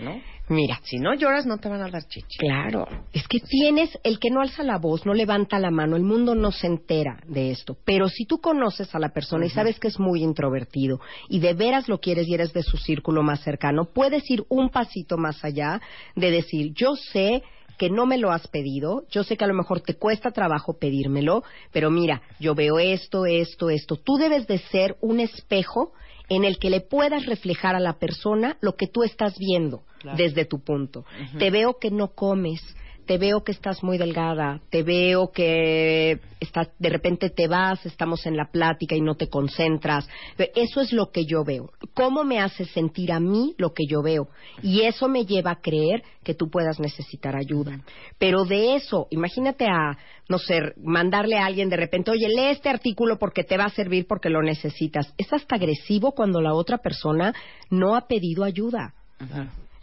¿No? 0.00 0.20
Mira, 0.52 0.78
Si 0.84 0.98
no 0.98 1.14
lloras 1.14 1.46
no 1.46 1.56
te 1.56 1.70
van 1.70 1.80
a 1.80 1.88
dar 1.88 2.06
chichi. 2.06 2.36
Claro, 2.38 2.86
es 3.12 3.26
que 3.26 3.40
tienes 3.40 3.98
el 4.04 4.18
que 4.18 4.30
no 4.30 4.42
alza 4.42 4.62
la 4.62 4.76
voz, 4.76 5.06
no 5.06 5.14
levanta 5.14 5.58
la 5.58 5.70
mano, 5.70 5.96
el 5.96 6.02
mundo 6.02 6.34
no 6.34 6.52
se 6.52 6.66
entera 6.66 7.20
de 7.26 7.50
esto. 7.50 7.78
Pero 7.86 8.08
si 8.08 8.26
tú 8.26 8.38
conoces 8.38 8.94
a 8.94 8.98
la 8.98 9.14
persona 9.14 9.46
y 9.46 9.50
sabes 9.50 9.80
que 9.80 9.88
es 9.88 9.98
muy 9.98 10.22
introvertido 10.22 11.00
y 11.30 11.40
de 11.40 11.54
veras 11.54 11.88
lo 11.88 12.00
quieres 12.00 12.28
y 12.28 12.34
eres 12.34 12.52
de 12.52 12.62
su 12.62 12.76
círculo 12.76 13.22
más 13.22 13.40
cercano, 13.40 13.86
puedes 13.94 14.30
ir 14.30 14.44
un 14.50 14.68
pasito 14.68 15.16
más 15.16 15.42
allá 15.42 15.80
de 16.16 16.30
decir, 16.30 16.74
yo 16.74 16.96
sé 16.96 17.42
que 17.78 17.88
no 17.88 18.04
me 18.04 18.18
lo 18.18 18.30
has 18.30 18.46
pedido, 18.48 19.04
yo 19.10 19.24
sé 19.24 19.38
que 19.38 19.44
a 19.44 19.48
lo 19.48 19.54
mejor 19.54 19.80
te 19.80 19.94
cuesta 19.94 20.32
trabajo 20.32 20.78
pedírmelo, 20.78 21.44
pero 21.72 21.90
mira, 21.90 22.20
yo 22.38 22.54
veo 22.54 22.78
esto, 22.78 23.24
esto, 23.24 23.70
esto. 23.70 23.96
Tú 23.96 24.18
debes 24.18 24.46
de 24.46 24.58
ser 24.58 24.96
un 25.00 25.18
espejo 25.18 25.92
en 26.36 26.44
el 26.44 26.58
que 26.58 26.70
le 26.70 26.80
puedas 26.80 27.26
reflejar 27.26 27.74
a 27.74 27.80
la 27.80 27.98
persona 27.98 28.56
lo 28.60 28.74
que 28.74 28.86
tú 28.86 29.02
estás 29.02 29.34
viendo 29.38 29.82
desde 30.16 30.46
tu 30.46 30.60
punto. 30.60 31.04
Te 31.38 31.50
veo 31.50 31.78
que 31.78 31.90
no 31.90 32.08
comes, 32.08 32.60
te 33.06 33.18
veo 33.18 33.42
que 33.42 33.52
estás 33.52 33.82
muy 33.82 33.98
delgada, 33.98 34.60
te 34.70 34.82
veo 34.82 35.32
que 35.32 36.20
estás, 36.40 36.68
de 36.78 36.88
repente 36.88 37.30
te 37.30 37.48
vas, 37.48 37.84
estamos 37.86 38.26
en 38.26 38.36
la 38.36 38.50
plática 38.50 38.94
y 38.94 39.00
no 39.00 39.14
te 39.14 39.28
concentras. 39.28 40.08
Eso 40.54 40.80
es 40.80 40.92
lo 40.92 41.10
que 41.10 41.24
yo 41.24 41.44
veo. 41.44 41.70
¿Cómo 41.94 42.24
me 42.24 42.40
hace 42.40 42.64
sentir 42.64 43.12
a 43.12 43.20
mí 43.20 43.54
lo 43.58 43.72
que 43.72 43.84
yo 43.88 44.02
veo? 44.02 44.28
Y 44.62 44.82
eso 44.82 45.08
me 45.08 45.24
lleva 45.24 45.52
a 45.52 45.60
creer 45.60 46.02
que 46.22 46.34
tú 46.34 46.48
puedas 46.50 46.78
necesitar 46.78 47.36
ayuda. 47.36 47.80
Pero 48.18 48.44
de 48.44 48.76
eso, 48.76 49.08
imagínate 49.10 49.66
a, 49.66 49.96
no 50.28 50.38
sé, 50.38 50.60
mandarle 50.82 51.38
a 51.38 51.46
alguien 51.46 51.68
de 51.68 51.76
repente, 51.76 52.10
oye, 52.10 52.28
lee 52.28 52.50
este 52.50 52.68
artículo 52.68 53.18
porque 53.18 53.44
te 53.44 53.56
va 53.56 53.64
a 53.64 53.70
servir 53.70 54.06
porque 54.06 54.30
lo 54.30 54.42
necesitas. 54.42 55.12
Es 55.18 55.32
hasta 55.32 55.56
agresivo 55.56 56.12
cuando 56.12 56.40
la 56.40 56.54
otra 56.54 56.78
persona 56.78 57.34
no 57.70 57.96
ha 57.96 58.06
pedido 58.06 58.44
ayuda. 58.44 58.94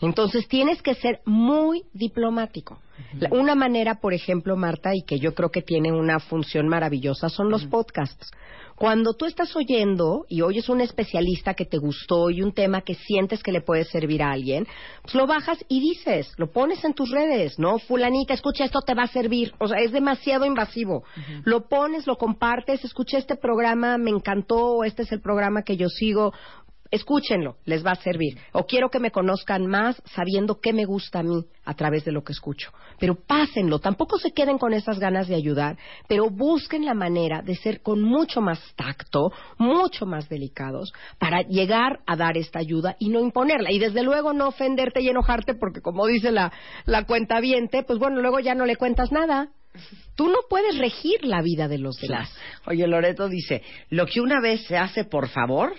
Entonces 0.01 0.47
tienes 0.47 0.81
que 0.81 0.95
ser 0.95 1.19
muy 1.25 1.83
diplomático. 1.93 2.79
Una 3.31 3.55
manera, 3.55 3.95
por 3.95 4.13
ejemplo, 4.13 4.55
Marta, 4.55 4.91
y 4.93 5.03
que 5.03 5.19
yo 5.19 5.33
creo 5.33 5.49
que 5.49 5.61
tiene 5.61 5.91
una 5.91 6.19
función 6.19 6.67
maravillosa, 6.67 7.29
son 7.29 7.49
los 7.49 7.65
podcasts. 7.65 8.31
Cuando 8.79 9.13
tú 9.13 9.25
estás 9.25 9.53
oyendo 9.57 10.25
y 10.29 10.41
oyes 10.41 10.69
un 10.69 10.79
especialista 10.79 11.53
que 11.53 11.65
te 11.65 11.77
gustó 11.77 12.29
y 12.29 12.41
un 12.41 12.53
tema 12.53 12.81
que 12.81 12.95
sientes 12.95 13.43
que 13.43 13.51
le 13.51 13.59
puede 13.59 13.83
servir 13.83 14.23
a 14.23 14.31
alguien, 14.31 14.65
pues 15.01 15.15
lo 15.15 15.27
bajas 15.27 15.57
y 15.67 15.81
dices, 15.81 16.31
lo 16.37 16.49
pones 16.53 16.81
en 16.85 16.93
tus 16.93 17.11
redes, 17.11 17.59
¿no? 17.59 17.77
Fulanita, 17.79 18.33
escucha 18.33 18.63
esto, 18.63 18.79
te 18.79 18.93
va 18.93 19.03
a 19.03 19.07
servir. 19.07 19.53
O 19.59 19.67
sea, 19.67 19.79
es 19.79 19.91
demasiado 19.91 20.45
invasivo. 20.45 21.03
Lo 21.43 21.67
pones, 21.67 22.07
lo 22.07 22.15
compartes, 22.15 22.85
escuché 22.85 23.17
este 23.17 23.35
programa, 23.35 23.97
me 23.97 24.11
encantó, 24.11 24.85
este 24.85 25.01
es 25.01 25.11
el 25.11 25.19
programa 25.19 25.63
que 25.63 25.75
yo 25.75 25.89
sigo 25.89 26.31
escúchenlo, 26.91 27.57
les 27.65 27.85
va 27.85 27.91
a 27.91 27.95
servir. 27.95 28.37
O 28.51 28.65
quiero 28.65 28.89
que 28.89 28.99
me 28.99 29.11
conozcan 29.11 29.65
más 29.67 30.01
sabiendo 30.13 30.59
qué 30.59 30.73
me 30.73 30.85
gusta 30.85 31.19
a 31.19 31.23
mí 31.23 31.45
a 31.65 31.73
través 31.75 32.05
de 32.05 32.11
lo 32.11 32.23
que 32.23 32.33
escucho. 32.33 32.71
Pero 32.99 33.15
pásenlo, 33.15 33.79
tampoco 33.79 34.17
se 34.17 34.31
queden 34.31 34.57
con 34.57 34.73
esas 34.73 34.99
ganas 34.99 35.27
de 35.27 35.35
ayudar, 35.35 35.77
pero 36.07 36.29
busquen 36.29 36.85
la 36.85 36.93
manera 36.93 37.41
de 37.41 37.55
ser 37.55 37.81
con 37.81 38.01
mucho 38.01 38.41
más 38.41 38.59
tacto, 38.75 39.31
mucho 39.57 40.05
más 40.05 40.29
delicados, 40.29 40.91
para 41.17 41.41
llegar 41.43 41.99
a 42.05 42.15
dar 42.15 42.37
esta 42.37 42.59
ayuda 42.59 42.95
y 42.99 43.09
no 43.09 43.19
imponerla. 43.19 43.71
Y 43.71 43.79
desde 43.79 44.03
luego 44.03 44.33
no 44.33 44.47
ofenderte 44.47 45.01
y 45.01 45.09
enojarte, 45.09 45.55
porque 45.55 45.81
como 45.81 46.05
dice 46.07 46.31
la, 46.31 46.51
la 46.85 47.05
cuenta 47.05 47.39
pues 47.87 47.99
bueno, 47.99 48.21
luego 48.21 48.39
ya 48.39 48.55
no 48.55 48.65
le 48.65 48.75
cuentas 48.75 49.11
nada. 49.11 49.49
Tú 50.15 50.27
no 50.27 50.39
puedes 50.49 50.77
regir 50.77 51.23
la 51.23 51.41
vida 51.41 51.67
de 51.67 51.77
los 51.77 51.95
demás. 51.97 52.35
Oye, 52.65 52.85
Loreto 52.87 53.29
dice, 53.29 53.61
lo 53.89 54.05
que 54.05 54.19
una 54.19 54.41
vez 54.41 54.65
se 54.65 54.77
hace 54.77 55.05
por 55.05 55.29
favor, 55.29 55.73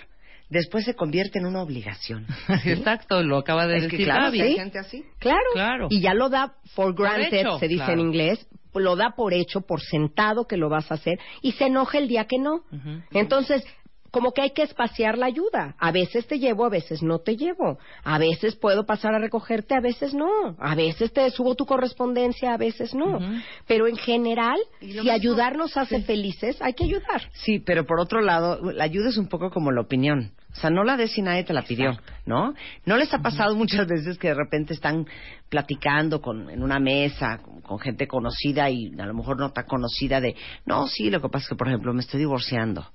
después 0.51 0.85
se 0.85 0.93
convierte 0.93 1.39
en 1.39 1.47
una 1.47 1.63
obligación. 1.63 2.27
Exacto, 2.65 3.23
lo 3.23 3.37
acaba 3.37 3.65
de 3.65 3.77
Es 3.77 3.83
que 3.85 3.91
decir 3.91 4.05
claro, 4.05 4.25
Gaby. 4.25 4.37
sí, 4.37 4.43
hay 4.43 4.55
gente 4.55 4.79
así. 4.79 5.05
Claro. 5.17 5.39
Claro. 5.53 5.87
Y 5.89 6.01
ya 6.01 6.13
lo 6.13 6.29
da 6.29 6.53
for 6.75 6.93
granted, 6.93 7.39
hecho, 7.39 7.57
se 7.57 7.67
dice 7.67 7.85
claro. 7.85 7.93
en 7.93 7.99
inglés, 7.99 8.47
lo 8.73 8.95
da 8.95 9.11
por 9.15 9.33
hecho, 9.33 9.61
por 9.61 9.81
sentado 9.81 10.45
que 10.45 10.57
lo 10.57 10.69
vas 10.69 10.91
a 10.91 10.95
hacer 10.95 11.19
y 11.41 11.53
se 11.53 11.65
enoja 11.65 11.97
el 11.97 12.07
día 12.07 12.25
que 12.25 12.37
no. 12.37 12.63
Entonces, 13.11 13.65
como 14.11 14.33
que 14.33 14.41
hay 14.41 14.51
que 14.51 14.63
espaciar 14.63 15.17
la 15.17 15.25
ayuda. 15.25 15.75
A 15.79 15.91
veces 15.91 16.27
te 16.27 16.37
llevo, 16.37 16.65
a 16.65 16.69
veces 16.69 17.01
no 17.01 17.19
te 17.19 17.37
llevo. 17.37 17.79
A 18.03 18.17
veces 18.19 18.55
puedo 18.55 18.85
pasar 18.85 19.15
a 19.15 19.19
recogerte, 19.19 19.73
a 19.73 19.79
veces 19.79 20.13
no. 20.13 20.55
A 20.59 20.75
veces 20.75 21.11
te 21.13 21.29
subo 21.31 21.55
tu 21.55 21.65
correspondencia, 21.65 22.53
a 22.53 22.57
veces 22.57 22.93
no. 22.93 23.19
Pero 23.67 23.87
en 23.87 23.95
general, 23.95 24.59
si 24.81 25.09
ayudar 25.09 25.57
nos 25.57 25.77
hace 25.77 26.01
felices, 26.01 26.61
hay 26.61 26.73
que 26.73 26.83
ayudar. 26.83 27.29
Sí, 27.33 27.59
pero 27.59 27.85
por 27.85 27.99
otro 27.99 28.21
lado, 28.21 28.71
la 28.71 28.83
ayuda 28.83 29.09
es 29.09 29.17
un 29.17 29.27
poco 29.27 29.49
como 29.49 29.71
la 29.71 29.81
opinión. 29.81 30.33
O 30.51 30.55
sea, 30.55 30.69
no 30.69 30.83
la 30.83 30.97
des 30.97 31.13
si 31.13 31.21
nadie 31.21 31.45
te 31.45 31.53
la 31.53 31.61
pidió, 31.61 31.97
¿no? 32.25 32.53
¿No 32.85 32.97
les 32.97 33.13
ha 33.13 33.19
pasado 33.19 33.55
muchas 33.55 33.87
veces 33.87 34.17
que 34.17 34.27
de 34.27 34.33
repente 34.33 34.73
están 34.73 35.07
platicando 35.47 36.21
con, 36.21 36.49
en 36.49 36.61
una 36.61 36.77
mesa 36.77 37.37
con, 37.37 37.61
con 37.61 37.79
gente 37.79 38.05
conocida 38.05 38.69
y 38.69 38.91
a 38.99 39.05
lo 39.05 39.13
mejor 39.13 39.39
no 39.39 39.51
tan 39.51 39.65
conocida 39.65 40.19
de, 40.19 40.35
no, 40.65 40.87
sí, 40.87 41.09
lo 41.09 41.21
que 41.21 41.29
pasa 41.29 41.43
es 41.43 41.49
que, 41.49 41.55
por 41.55 41.69
ejemplo, 41.69 41.93
me 41.93 42.01
estoy 42.01 42.19
divorciando. 42.19 42.85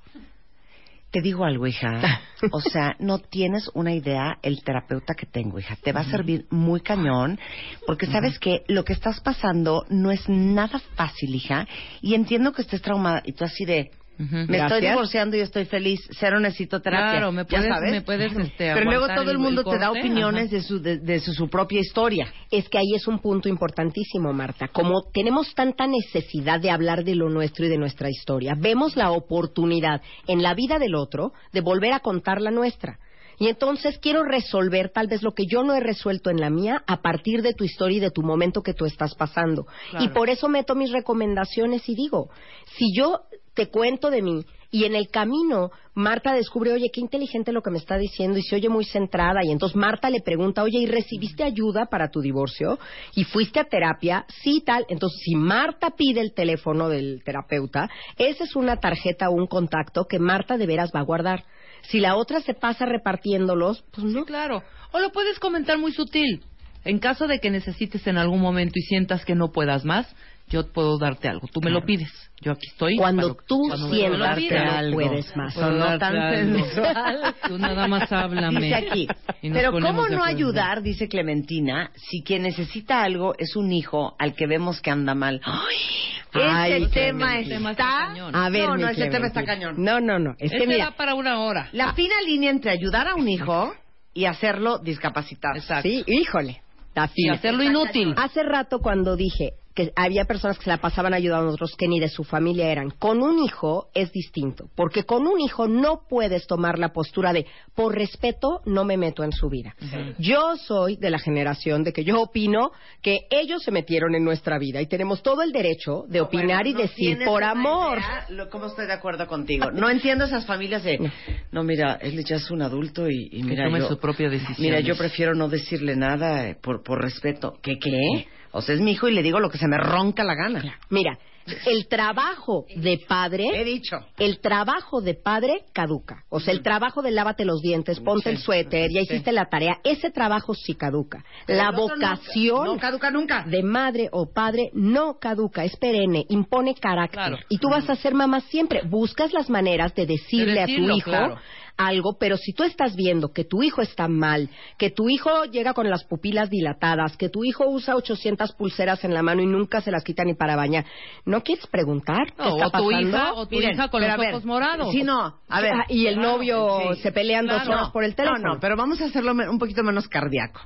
Te 1.17 1.23
digo 1.23 1.47
algo, 1.47 1.67
hija. 1.67 2.21
O 2.53 2.61
sea, 2.61 2.95
no 2.99 3.19
tienes 3.19 3.71
una 3.73 3.95
idea 3.95 4.37
el 4.43 4.63
terapeuta 4.63 5.15
que 5.15 5.25
tengo, 5.25 5.59
hija. 5.59 5.75
Te 5.83 5.93
va 5.93 6.01
a 6.01 6.11
servir 6.11 6.45
muy 6.51 6.83
cañón, 6.83 7.41
porque 7.87 8.05
sabes 8.05 8.39
que 8.39 8.63
lo 8.69 8.85
que 8.85 8.93
estás 8.93 9.23
pasando 9.23 9.87
no 9.89 10.11
es 10.11 10.29
nada 10.29 10.79
fácil, 10.95 11.35
hija. 11.35 11.67
Y 12.03 12.13
entiendo 12.13 12.53
que 12.53 12.61
estés 12.61 12.83
traumada. 12.83 13.23
Y 13.25 13.33
tú 13.33 13.47
así 13.47 13.65
de, 13.65 13.91
Me 14.19 14.59
estoy 14.59 14.81
divorciando 14.81 15.37
y 15.37 15.41
estoy 15.41 15.65
feliz. 15.67 16.01
Cero 16.19 16.41
necesito 16.41 16.81
terapia. 16.81 17.11
Claro, 17.13 17.33
me 17.33 17.45
puedes- 17.45 17.69
sabes. 17.69 17.91
me 17.91 18.01
puedes, 18.03 18.33
este, 18.33 18.73
Pero 18.73 18.85
luego 18.85 19.07
todo 19.09 19.23
el 19.25 19.31
el- 19.31 19.39
mundo 19.39 19.63
el 19.63 19.67
te 19.71 19.79
da 19.79 19.91
opiniones 19.91 20.47
ajá. 20.47 20.55
de 20.57 20.63
su, 20.63 20.81
de, 20.81 20.99
de 20.99 21.21
su, 21.21 21.33
su 21.33 21.49
propia 21.49 21.81
historia. 21.81 22.33
Es 22.51 22.69
que 22.69 22.79
ahí 22.79 22.95
es 22.95 23.07
un 23.07 23.19
punto 23.19 23.49
importantísimo, 23.49 24.33
Marta. 24.33 24.69
Como 24.69 25.03
tenemos 25.13 25.55
tanta 25.55 25.87
necesidad 25.87 26.61
de 26.61 26.71
hablar 26.71 27.05
de 27.05 27.15
lo 27.15 27.29
nuestro 27.29 27.67
y 27.67 27.69
de 27.69 27.79
nuestra 27.79 28.09
historia, 28.09 28.55
vemos 28.59 28.97
la 28.97 29.11
oportunidad 29.11 30.01
en 30.27 30.43
la 30.43 30.55
vida 30.55 30.79
del 30.79 30.95
otro 30.95 31.33
de 31.53 31.61
volver 31.61 31.93
a 31.93 32.01
contar 32.01 32.41
la 32.41 32.51
nuestra. 32.51 32.99
Y 33.39 33.49
entonces 33.49 33.99
quiero 33.99 34.23
resolver 34.23 34.89
tal 34.89 35.09
vez 35.09 35.23
lo 35.23 35.35
que 35.35 35.45
yo 35.47 35.63
no 35.63 35.75
he 35.75 35.81
resuelto 35.81 36.31
en 36.31 36.41
la 36.41 36.49
mía 36.49 36.83
a 36.87 37.03
partir 37.03 37.43
de 37.43 37.53
tu 37.53 37.65
historia 37.65 37.99
y 37.99 38.01
de 38.01 38.11
tu 38.11 38.23
momento 38.23 38.63
que 38.63 38.73
tú 38.73 38.87
estás 38.87 39.15
pasando. 39.15 39.67
Y 40.01 40.09
por 40.09 40.31
eso 40.31 40.49
meto 40.49 40.75
mis 40.75 40.91
recomendaciones 40.91 41.87
y 41.87 41.95
digo, 41.95 42.31
si 42.79 42.87
yo 42.97 43.21
te 43.57 43.69
cuento 43.69 44.11
de 44.11 44.23
mí 44.23 44.45
y 44.71 44.85
en 44.85 44.95
el 44.95 45.09
camino 45.09 45.71
Marta 45.95 46.35
descubre, 46.35 46.73
oye, 46.73 46.91
qué 46.93 47.01
inteligente 47.01 47.53
lo 47.53 47.63
que 47.63 47.71
me 47.71 47.79
está 47.79 47.97
diciendo 47.97 48.39
y 48.39 48.43
se 48.43 48.57
oye 48.57 48.69
muy 48.69 48.85
centrada 48.85 49.43
y 49.43 49.51
entonces 49.51 49.75
Marta 49.75 50.11
le 50.11 50.21
pregunta, 50.21 50.63
oye, 50.63 50.79
¿y 50.79 50.87
recibiste 50.87 51.43
ayuda 51.43 51.87
para 51.87 52.11
tu 52.11 52.21
divorcio? 52.21 52.79
¿Y 53.15 53.25
fuiste 53.25 53.59
a 53.59 53.65
terapia? 53.65 54.27
Sí, 54.43 54.63
tal. 54.65 54.85
Entonces, 54.89 55.19
si 55.25 55.35
Marta 55.35 55.91
pide 55.97 56.21
el 56.21 56.35
teléfono 56.35 56.91
del 56.91 57.23
terapeuta, 57.25 57.89
esa 58.19 58.45
es 58.45 58.55
una 58.55 58.77
tarjeta 58.77 59.31
o 59.31 59.33
un 59.33 59.47
contacto 59.47 60.05
que 60.05 60.19
Marta 60.19 60.59
de 60.59 60.67
veras 60.67 60.91
va 60.95 61.01
a 61.01 61.05
guardar. 61.05 61.45
Si 61.89 61.99
la 61.99 62.17
otra 62.17 62.43
se 62.43 62.53
pasa 62.53 62.85
repartiéndolos, 62.85 63.83
pues 63.93 64.07
no. 64.07 64.27
Claro. 64.27 64.63
O 64.93 64.99
lo 64.99 65.11
puedes 65.13 65.39
comentar 65.39 65.79
muy 65.79 65.93
sutil. 65.93 66.45
En 66.85 66.99
caso 66.99 67.27
de 67.27 67.41
que 67.41 67.51
necesites 67.51 68.07
en 68.07 68.19
algún 68.19 68.41
momento 68.41 68.75
y 68.77 68.83
sientas 68.83 69.25
que 69.25 69.35
no 69.35 69.51
puedas 69.51 69.85
más, 69.85 70.15
yo 70.49 70.67
puedo 70.73 70.99
darte 70.99 71.29
algo. 71.29 71.49
Tú 71.49 71.61
me 71.61 71.71
lo 71.71 71.85
pides. 71.85 72.11
Yo 72.41 72.53
aquí 72.53 72.69
estoy. 72.69 72.97
Cuando 72.97 73.35
para- 73.35 73.47
tú 73.49 73.63
cuando 73.67 73.91
sientas 73.91 74.39
que 74.39 74.51
no 74.51 74.73
algo. 74.73 75.01
puedes 75.01 75.37
más. 75.37 75.55
Puedo 75.55 75.77
darte 75.77 75.99
tan 75.99 76.33
sensual. 76.55 77.35
Tú 77.49 77.59
nada 77.59 77.89
más 77.89 78.13
háblame. 78.13 78.61
Dice 78.61 78.75
aquí, 78.75 79.09
pero 79.41 79.73
¿cómo 79.73 80.09
no 80.09 80.23
ayudar, 80.23 80.83
dice 80.83 81.09
Clementina, 81.09 81.91
si 81.97 82.23
quien 82.23 82.43
necesita 82.43 83.03
algo 83.03 83.35
es 83.39 83.57
un 83.57 83.73
hijo 83.73 84.15
al 84.19 84.35
que 84.35 84.47
vemos 84.47 84.81
que 84.81 84.91
anda 84.91 85.15
mal? 85.15 85.41
Ay, 85.45 86.83
ese 86.83 86.89
tema 86.89 87.39
está... 87.39 87.71
está 87.71 87.87
cañón. 88.09 88.37
A 88.37 88.51
ver, 88.51 88.69
no, 88.69 88.77
no, 88.77 88.89
ese 88.89 89.07
tema 89.09 89.27
está 89.27 89.45
cañón. 89.45 89.83
No, 89.83 90.01
no, 90.01 90.19
no. 90.19 90.33
Es 90.39 90.51
que 90.51 90.59
Ese 90.59 90.67
mira, 90.67 90.87
da 90.87 90.91
para 90.93 91.15
una 91.15 91.41
hora. 91.41 91.71
La 91.73 91.95
fina 91.95 92.15
línea 92.27 92.51
entre 92.51 92.71
ayudar 92.71 93.09
a 93.09 93.15
un 93.15 93.29
hijo 93.29 93.75
y 94.13 94.27
hacerlo 94.27 94.79
discapacitado. 94.79 95.57
Exacto. 95.57 95.89
sí, 95.89 96.05
híjole. 96.07 96.63
Está 96.89 97.11
Y 97.15 97.29
hacerlo 97.29 97.63
inútil. 97.63 98.15
Hace 98.17 98.43
rato 98.43 98.79
cuando 98.81 99.17
dije 99.17 99.53
que 99.77 99.93
había 99.95 100.25
personas 100.25 100.59
que 100.59 100.65
se 100.65 100.71
la 100.71 100.79
pasaban 100.79 101.15
ayudando 101.15 101.51
a 101.51 101.53
otros 101.53 101.77
que 101.77 101.87
ni 101.87 102.01
de 102.01 102.09
su 102.09 102.25
familia 102.25 102.73
eran, 102.73 102.91
con 102.91 103.23
un 103.23 103.39
hijo 103.45 103.91
es 103.95 104.11
distinto, 104.11 104.71
porque 104.75 105.05
con 105.05 105.27
un 105.27 105.39
hijo 105.39 105.69
no 105.69 106.01
puedes 106.09 106.47
tomar 106.47 106.79
la 106.79 106.93
postura 106.95 107.33
de 107.33 107.47
por 107.75 107.95
respeto 107.95 108.63
no 108.65 108.85
me 108.85 108.97
meto 108.97 109.23
en 109.23 109.33
su 109.33 109.49
vida. 109.51 109.77
Yo 110.19 110.57
soy 110.57 110.97
de 110.97 111.11
la 111.11 111.19
generación 111.19 111.85
de 111.85 111.93
que 111.93 112.03
yo 112.05 112.21
opino 112.23 112.71
que 113.03 113.27
ellos 113.31 113.63
se 113.63 113.71
metieron 113.71 114.15
en 114.15 114.25
nuestra 114.25 114.59
vida 114.59 114.81
y 114.81 114.87
tenemos 114.87 115.23
todo 115.23 115.43
el 115.43 115.53
derecho 115.53 116.05
de 116.09 116.23
opinar 116.23 116.67
y 116.67 116.73
No 116.73 116.81
decir 116.81 117.19
por 117.27 117.45
amor. 117.45 117.99
idea 117.99 118.27
lo- 118.31 118.49
¿Cómo 118.49 118.67
estoy 118.67 118.87
de 118.87 118.95
acuerdo 118.95 119.27
contigo? 119.27 119.71
No 119.71 119.91
entiendo 119.91 120.25
esas 120.25 120.47
familias 120.47 120.83
de, 120.85 121.11
no, 121.53 121.63
mira, 121.63 121.99
él 122.01 122.25
ya 122.25 122.37
es 122.37 122.51
un 122.51 122.63
adulto 122.63 123.11
y, 123.11 123.29
y 123.31 123.43
mira, 123.43 123.65
tome 123.67 123.81
yo, 123.81 123.89
su 123.89 123.99
propia 123.99 124.31
decisión. 124.31 124.57
mira, 124.59 124.81
yo 124.81 124.97
prefiero 124.97 125.35
no 125.35 125.51
decirle 125.51 125.97
nada 125.97 126.49
eh, 126.49 126.55
por, 126.59 126.83
por 126.83 127.03
respeto. 127.03 127.59
¿Qué, 127.63 127.79
qué? 127.79 128.27
O 128.57 128.63
sea, 128.63 128.75
es 128.75 128.81
mi 128.81 128.93
hijo 128.93 129.09
y 129.09 129.15
le 129.15 129.23
digo 129.23 129.41
lo 129.41 129.51
que 129.51 129.59
se 129.59 129.69
me 129.69 129.79
ronca 129.79 130.25
la 130.25 130.35
gana. 130.35 130.79
Mira, 130.91 131.19
el 131.67 131.87
trabajo 131.87 132.65
de 132.75 132.95
He 132.95 133.07
padre 133.07 133.65
dicho. 133.65 133.99
el 134.19 134.41
trabajo 134.41 135.01
de 135.01 135.15
padre 135.15 135.65
caduca. 135.73 136.25
O 136.29 136.41
sea, 136.41 136.53
el 136.53 136.61
trabajo 136.63 137.03
de 137.03 137.13
lávate 137.13 137.45
los 137.45 137.61
dientes, 137.61 138.01
ponte 138.01 138.31
el 138.31 138.39
suéter, 138.39 138.91
ya 138.91 139.01
hiciste 139.03 139.31
la 139.31 139.45
tarea, 139.47 139.79
ese 139.85 140.11
trabajo 140.11 140.55
sí 140.55 140.75
caduca. 140.75 141.25
La 141.47 141.71
vocación 141.71 142.65
No, 142.67 142.79
caduca 142.79 143.11
nunca. 143.13 143.45
de 143.47 143.63
madre 143.63 144.09
o 144.11 144.33
padre 144.33 144.71
no 144.73 145.19
caduca, 145.21 145.65
es 145.65 145.77
perenne, 145.77 146.25
impone 146.31 146.75
carácter. 146.75 147.17
Claro. 147.21 147.37
Y 147.49 147.59
tú 147.59 147.69
vas 147.71 147.89
a 147.89 147.95
ser 147.95 148.15
mamá 148.15 148.41
siempre. 148.41 148.81
Buscas 148.85 149.33
las 149.33 149.49
maneras 149.49 149.95
de 149.95 150.07
decirle 150.07 150.55
De 150.55 150.61
a 150.63 150.67
tu 150.67 150.73
hijo, 150.73 151.11
claro. 151.11 151.37
Algo, 151.77 152.17
pero 152.19 152.37
si 152.37 152.53
tú 152.53 152.63
estás 152.63 152.97
viendo 152.97 153.33
que 153.33 153.45
tu 153.45 153.63
hijo 153.63 153.83
está 153.83 154.09
mal, 154.09 154.49
que 154.79 154.91
tu 154.91 155.09
hijo 155.09 155.45
llega 155.45 155.75
con 155.75 155.89
las 155.91 156.05
pupilas 156.05 156.49
dilatadas, 156.51 157.17
que 157.17 157.29
tu 157.29 157.45
hijo 157.45 157.67
usa 157.69 157.97
800 157.97 158.53
pulseras 158.53 159.05
en 159.05 159.13
la 159.13 159.23
mano 159.23 159.43
y 159.43 159.47
nunca 159.47 159.81
se 159.81 159.91
las 159.91 160.03
quita 160.05 160.25
ni 160.25 160.35
para 160.35 160.57
bañar, 160.57 160.85
¿no 161.25 161.43
quieres 161.43 161.67
preguntar 161.67 162.33
qué 162.37 162.43
No, 162.43 162.57
está 162.57 162.67
o 162.67 162.71
tu 162.83 162.89
pasando? 162.91 163.09
hija, 163.09 163.33
o 163.35 163.47
tu 163.47 163.57
Miren, 163.57 163.75
hija 163.75 163.89
con 163.89 164.01
los 164.03 164.17
ver, 164.17 164.31
ojos 164.33 164.45
morados. 164.45 164.91
Sí, 164.93 165.03
no. 165.03 165.37
A 165.49 165.61
ver. 165.61 165.73
Ah, 165.75 165.85
y 165.89 166.07
el 166.07 166.19
novio 166.21 166.93
Sí. 166.95 167.01
se 167.03 167.13
pelean 167.13 167.47
dos 167.47 167.67
horas 167.69 167.91
por 167.91 168.05
el 168.05 168.15
teléfono. 168.15 168.41
No, 168.43 168.55
no, 168.55 168.61
pero 168.61 168.77
vamos 168.77 169.01
a 169.01 169.07
hacerlo 169.07 169.33
un 169.33 169.59
poquito 169.59 169.83
menos 169.83 170.09
cardíaco. 170.09 170.61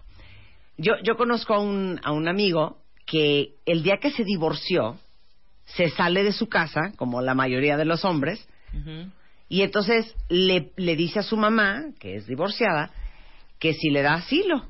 Yo, 0.79 0.95
yo 1.03 1.17
conozco 1.17 1.55
a 1.55 1.59
un, 1.61 2.01
a 2.05 2.13
un 2.13 2.29
amigo 2.29 2.79
que 3.05 3.55
el 3.67 3.83
día 3.83 3.99
que 4.01 4.11
se 4.13 4.25
divorció, 4.25 4.97
se 5.67 5.89
sale 5.91 6.23
de 6.25 6.33
su 6.33 6.49
casa, 6.49 6.93
como 6.97 7.21
la 7.21 7.35
mayoría 7.35 7.77
de 7.77 7.85
los 7.85 8.05
hombres, 8.05 8.47
Ujú. 8.73 9.11
Y 9.51 9.63
entonces 9.63 10.15
le, 10.29 10.71
le 10.77 10.95
dice 10.95 11.19
a 11.19 11.25
su 11.25 11.37
mamá, 11.37 11.87
que 11.99 12.15
es 12.15 12.27
divorciada, 12.29 12.93
que 13.59 13.75
si 13.75 13.91
le 13.91 14.01
da 14.01 14.15
asilo. 14.15 14.65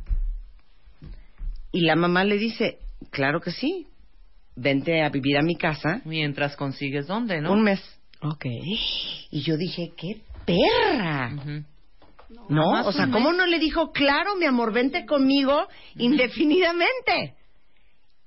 Y 1.71 1.83
la 1.83 1.97
mamá 1.97 2.25
le 2.25 2.39
dice, 2.39 2.79
claro 3.11 3.43
que 3.43 3.51
sí, 3.51 3.87
vente 4.57 5.03
a 5.03 5.11
vivir 5.11 5.37
a 5.37 5.43
mi 5.43 5.55
casa 5.55 6.01
Mientras 6.07 6.57
consigues 6.57 7.07
dónde, 7.07 7.43
¿no? 7.43 7.53
un 7.53 7.63
mes. 7.63 7.81
Ok. 8.23 8.47
Y 9.31 9.43
yo 9.43 9.59
dije, 9.59 9.93
qué 9.95 10.23
perra. 10.47 11.31
¿No? 12.49 12.71
O 12.87 12.93
sea, 12.93 13.11
¿cómo 13.11 13.33
mes. 13.33 13.39
no 13.39 13.47
le 13.47 13.59
dijo, 13.59 13.93
claro, 13.93 14.35
mi 14.37 14.47
amor, 14.47 14.73
vente 14.73 15.05
conmigo 15.05 15.69
indefinidamente? 15.97 17.35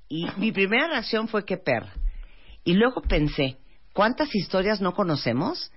Y 0.08 0.28
mi 0.38 0.52
primera 0.52 0.88
reacción 0.88 1.28
fue, 1.28 1.46
qué 1.46 1.58
perra. 1.58 1.94
Y 2.64 2.74
luego 2.74 3.02
pensé, 3.02 3.58
¿cuántas 3.92 4.36
historias 4.36 4.82
no 4.82 4.94
conocemos 4.94 5.72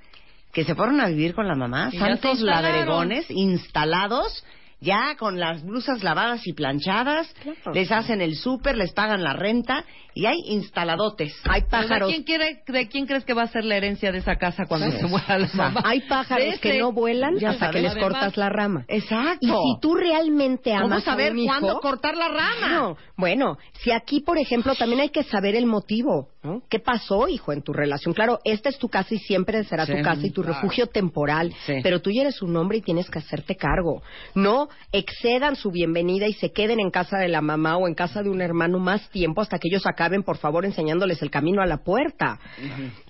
que 0.57 0.65
se 0.65 0.75
fueron 0.75 1.03
a 1.03 1.09
vivir 1.09 1.35
con 1.35 1.47
la 1.47 1.55
mamá? 1.55 1.91
Santos 1.91 2.41
ladregones 2.41 3.31
instalados, 3.31 4.43
ya 4.81 5.17
con 5.19 5.39
las 5.41 5.65
blusas 5.65 6.03
lavadas 6.03 6.47
y 6.47 6.53
planchadas, 6.53 7.33
Claro. 7.43 7.73
les 7.73 7.91
hacen 7.91 8.21
el 8.21 8.37
súper, 8.37 8.77
les 8.77 8.93
pagan 8.93 9.23
la 9.23 9.33
renta 9.33 9.85
y 10.15 10.27
hay 10.27 10.39
instaladotes. 10.47 11.35
Hay 11.45 11.63
Pero 11.63 11.83
¿De 11.83 11.89
pájaros. 11.89 12.09
quién, 12.11 12.23
quiere- 12.25 12.63
¿De 12.67 12.89
quién 12.89 13.07
crees 13.07 13.25
que 13.25 13.35
va 13.35 13.43
a 13.43 13.49
ser 13.49 13.65
la 13.65 13.77
herencia 13.77 14.13
de 14.13 14.19
esa 14.19 14.37
casa 14.37 14.65
cuando 14.67 14.91
se 14.91 15.07
muera 15.07 15.39
la 15.39 15.49
mamá? 15.55 15.81
Hay 15.85 16.01
pájaros 16.03 16.59
que 16.61 16.79
no 16.79 16.93
vuelan 16.93 17.39
Ya 17.39 17.51
hasta 17.51 17.71
que 17.71 17.81
les 17.83 17.93
además. 17.93 18.11
cortas 18.11 18.37
la 18.37 18.49
rama. 18.49 18.85
Exacto. 18.89 19.39
Y 19.41 19.49
si 19.49 19.81
tú 19.81 19.95
realmente 19.95 20.73
amas 20.73 20.89
¿Cómo 20.89 21.01
saber 21.01 21.29
a 21.29 21.33
un 21.33 21.39
hijo, 21.39 21.49
cuándo 21.59 21.81
cortar 21.81 22.17
la 22.17 22.29
rama? 22.29 22.69
No, 22.73 22.97
bueno, 23.17 23.59
si 23.81 23.91
aquí, 23.93 24.21
por 24.21 24.39
ejemplo, 24.39 24.75
también 24.75 25.01
hay 25.01 25.11
que 25.11 25.23
saber 25.25 25.55
el 25.55 25.67
motivo, 25.67 26.29
¿no? 26.43 26.63
¿Qué 26.71 26.79
pasó, 26.79 27.29
hijo, 27.29 27.53
en 27.53 27.63
tu 27.63 27.73
relación? 27.73 28.15
Claro, 28.15 28.39
esta 28.45 28.69
es 28.69 28.79
tu 28.79 28.89
casa 28.89 29.15
y 29.15 29.19
siempre 29.19 29.65
será 29.65 29.85
Sí, 29.87 29.95
tu 29.97 30.03
casa 30.03 30.27
y 30.27 30.31
tu 30.31 30.43
claro. 30.43 30.55
refugio 30.61 30.87
temporal, 30.87 31.53
Sí. 31.67 31.75
pero 31.83 32.01
tú 32.01 32.11
ya 32.11 32.23
eres 32.23 32.41
un 32.43 32.57
hombre 32.57 32.79
y 32.79 32.83
tienes 32.83 33.11
que 33.11 33.19
hacerte 33.19 33.57
cargo. 33.57 34.03
No 34.35 34.69
excedan 34.93 35.57
su 35.57 35.71
bienvenida 35.71 36.27
y 36.27 36.33
se 36.35 36.53
queden 36.53 36.81
en 36.81 36.91
casa 36.91 37.19
de 37.19 37.29
la 37.29 37.41
mamá 37.41 37.77
o 37.77 37.89
en 37.89 37.95
casa 37.95 38.23
de 38.23 38.31
un 38.31 38.41
hermano 38.41 38.79
más 38.79 39.09
tiempo 39.11 39.41
hasta 39.41 39.59
que 39.59 39.69
ellos 39.69 39.87
acaben, 39.87 40.23
por 40.23 40.37
favor, 40.39 40.65
enseñándoles 40.65 41.21
el 41.23 41.31
camino 41.31 41.61
a 41.63 41.67
la 41.67 41.79
puerta. 41.79 42.39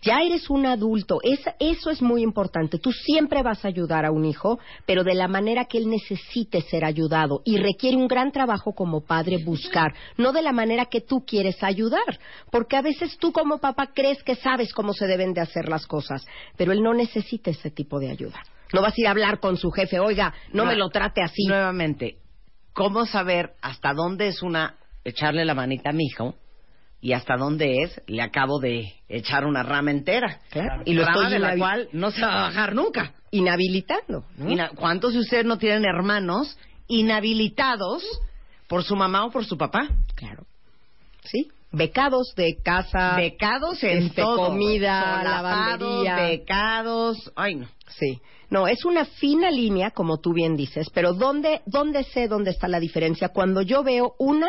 Ya 0.02 0.20
eres 0.22 0.48
un 0.50 0.66
adulto, 0.66 1.18
Es- 1.22 1.44
eso 1.58 1.90
es 1.90 2.02
muy 2.02 2.22
importante. 2.22 2.78
Tú 2.78 2.92
siempre 2.92 3.42
vas 3.42 3.64
a 3.64 3.68
ayudar 3.68 4.04
a 4.04 4.10
un 4.10 4.24
hijo, 4.24 4.58
pero 4.86 5.04
de 5.04 5.14
la 5.14 5.28
manera 5.28 5.66
que 5.66 5.78
él 5.78 5.88
necesite 5.90 6.60
ser 6.62 6.84
ayudado 6.84 7.42
y 7.44 7.58
requiere 7.58 7.96
un 7.96 8.08
gran 8.08 8.32
trabajo 8.32 8.72
como 8.72 9.02
padre 9.04 9.38
buscar, 9.44 9.94
no 10.16 10.32
de 10.32 10.42
la 10.42 10.52
manera 10.52 10.86
que 10.86 11.00
tú 11.00 11.24
quieres 11.26 11.62
ayudar, 11.62 12.18
porque 12.50 12.76
a 12.76 12.82
veces 12.82 13.16
tú 13.18 13.32
como 13.32 13.58
papá 13.58 13.88
crees 13.94 14.22
que 14.22 14.34
sabes 14.36 14.72
cómo 14.72 14.92
se 14.92 15.06
deben 15.06 15.34
de 15.34 15.40
hacer 15.40 15.68
las 15.68 15.86
cosas, 15.86 16.26
pero 16.56 16.72
él 16.72 16.82
no 16.82 16.94
necesita 16.94 17.50
ese 17.50 17.70
tipo 17.70 17.98
de 17.98 18.10
ayuda. 18.10 18.40
No 18.72 18.82
vas 18.82 18.92
a 18.96 19.00
ir 19.00 19.06
a 19.06 19.10
hablar 19.10 19.40
con 19.40 19.56
su 19.56 19.70
jefe, 19.70 19.98
oiga, 20.00 20.32
no, 20.52 20.64
No. 20.64 20.70
me 20.70 20.76
lo 20.76 20.88
trate 20.88 21.22
así. 21.22 21.44
Nuevamente, 21.46 22.16
¿cómo 22.72 23.06
saber 23.06 23.52
hasta 23.62 23.92
dónde 23.94 24.28
es 24.28 24.42
una 24.42 24.76
echarle 25.04 25.44
la 25.44 25.54
manita 25.54 25.90
a 25.90 25.92
mi 25.92 26.04
hijo 26.06 26.34
y 27.00 27.12
hasta 27.12 27.36
dónde 27.36 27.82
es 27.82 28.00
le 28.06 28.22
acabo 28.22 28.58
de 28.58 28.92
echar 29.08 29.44
una 29.46 29.62
rama 29.62 29.90
entera? 29.90 30.40
Claro. 30.50 30.82
Y 30.84 30.94
lo 30.94 31.04
rama 31.04 31.14
estoy 31.14 31.32
de 31.32 31.38
la 31.38 31.56
cual 31.56 31.88
no 31.92 32.10
se 32.10 32.20
va 32.22 32.32
a 32.32 32.48
bajar 32.48 32.74
nunca. 32.74 33.12
Inhabilitando. 33.30 34.24
¿Cuántos 34.76 35.12
de 35.12 35.20
ustedes 35.20 35.44
no 35.44 35.58
tienen 35.58 35.84
hermanos 35.84 36.58
inhabilitados 36.88 38.02
por 38.68 38.82
su 38.84 38.96
mamá 38.96 39.24
o 39.26 39.30
por 39.30 39.44
su 39.44 39.56
papá? 39.56 39.88
Claro. 40.14 40.44
¿Sí? 41.24 41.48
Becados 41.72 42.32
de 42.36 42.56
casa. 42.62 43.16
Becados 43.16 43.82
en 43.82 44.04
este, 44.04 44.22
todo. 44.22 44.48
comida, 44.48 45.22
lavandería. 45.22 46.16
Becados. 46.16 47.32
Ay, 47.34 47.56
no. 47.56 47.68
Sí. 47.88 48.20
No, 48.48 48.68
es 48.68 48.84
una 48.84 49.04
fina 49.04 49.50
línea, 49.50 49.90
como 49.90 50.18
tú 50.18 50.32
bien 50.32 50.56
dices, 50.56 50.88
pero 50.94 51.12
¿dónde, 51.12 51.62
dónde 51.66 52.04
sé 52.04 52.28
dónde 52.28 52.50
está 52.50 52.68
la 52.68 52.78
diferencia? 52.78 53.30
Cuando 53.30 53.60
yo 53.62 53.82
veo, 53.82 54.14
una, 54.18 54.46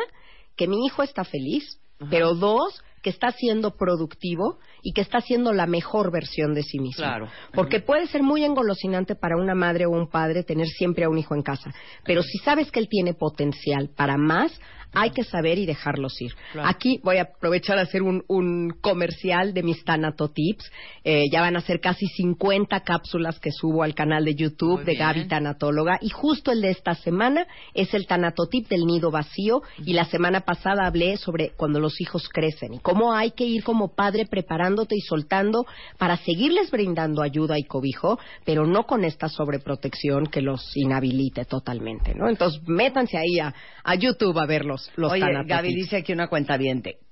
que 0.56 0.68
mi 0.68 0.86
hijo 0.86 1.02
está 1.02 1.24
feliz, 1.24 1.80
pero 2.12 2.36
dos, 2.36 2.80
que 3.02 3.10
está 3.10 3.32
siendo 3.32 3.76
productivo 3.76 4.60
y 4.84 4.94
que 4.94 5.02
está 5.02 5.22
siendo 5.22 5.54
la 5.54 5.66
mejor 5.66 6.12
versión 6.12 6.54
de 6.54 6.64
sí 6.64 6.80
mismo. 6.80 7.04
Claro. 7.04 7.30
Porque 7.54 7.80
puede 7.80 8.08
ser 8.08 8.22
muy 8.22 8.44
engolosinante 8.44 9.16
para 9.16 9.38
una 9.38 9.56
madre 9.56 9.86
o 9.86 9.92
un 9.92 10.10
padre 10.10 10.44
tener 10.44 10.68
siempre 10.68 11.06
a 11.06 11.10
un 11.10 11.18
hijo 11.18 11.34
en 11.34 11.42
casa, 11.42 11.74
pero 12.04 12.22
si 12.22 12.38
sabes 12.40 12.72
que 12.72 12.80
él 12.80 12.88
tiene 12.90 13.14
potencial 13.14 13.90
para 13.96 14.18
más, 14.18 14.60
hay 14.94 15.12
que 15.12 15.24
saber 15.24 15.58
y 15.58 15.66
dejarlos 15.66 16.20
ir. 16.22 16.34
Claro. 16.52 16.70
Aquí 16.70 17.00
voy 17.04 17.18
a 17.18 17.24
aprovechar 17.24 17.78
a 17.78 17.82
hacer 17.82 18.02
un, 18.02 18.24
un 18.28 18.72
comercial 18.82 19.54
de 19.54 19.64
mis 19.64 19.84
Tanato 19.84 20.30
Tips. 20.30 20.72
Eh, 21.04 21.26
ya 21.32 21.42
van 21.42 21.56
a 21.56 21.62
ser 21.62 21.80
casi 21.80 22.08
50 22.08 22.80
cápsulas 22.82 23.40
que 23.40 23.52
subo 23.52 23.84
al 23.84 23.94
canal 23.94 24.26
de 24.26 24.36
YouTube 24.36 24.78
Muy 24.78 24.86
de 24.86 24.92
bien. 24.94 25.00
Gaby 25.00 25.28
Tanatóloga. 25.28 26.00
Y 26.02 26.10
justo 26.10 26.52
el 26.52 26.62
de 26.62 26.72
esta 26.72 26.96
semana 26.96 27.48
es 27.74 27.94
el 27.94 28.08
Tanatotip 28.08 28.68
del 28.68 28.86
nido 28.86 29.12
vacío. 29.12 29.62
Y 29.86 29.94
la 29.94 30.06
semana 30.06 30.42
pasada 30.42 30.86
hablé 30.86 31.18
sobre 31.18 31.52
cuando 31.56 31.80
los 31.80 32.00
hijos 32.02 32.28
crecen 32.30 32.74
y 32.74 32.80
cómo 32.80 33.14
hay 33.14 33.32
que 33.32 33.46
ir 33.46 33.64
como 33.64 33.94
padre 33.94 34.26
preparándote 34.26 34.96
y 34.96 35.02
soltando 35.02 35.66
para 35.98 36.18
seguirles 36.18 36.72
brindando 36.72 37.22
ayuda 37.22 37.58
y 37.58 37.64
cobijo, 37.64 38.20
pero 38.46 38.66
no 38.66 38.84
con 38.84 39.04
esta 39.04 39.30
sobreprotección 39.30 40.28
que 40.28 40.42
los 40.42 40.76
inhabilite 40.76 41.46
totalmente, 41.46 42.14
¿no? 42.16 42.30
Entonces, 42.30 42.62
métanse 42.68 43.18
ahí 43.18 43.40
a, 43.40 43.54
a 43.84 43.96
YouTube 43.96 44.38
a 44.40 44.46
ver 44.46 44.66
los, 44.78 44.92
los 44.96 45.12
Oye. 45.12 45.22
Gaby 45.46 45.74
dice 45.74 45.98
aquí 45.98 46.14
una 46.14 46.28
cuenta 46.28 46.58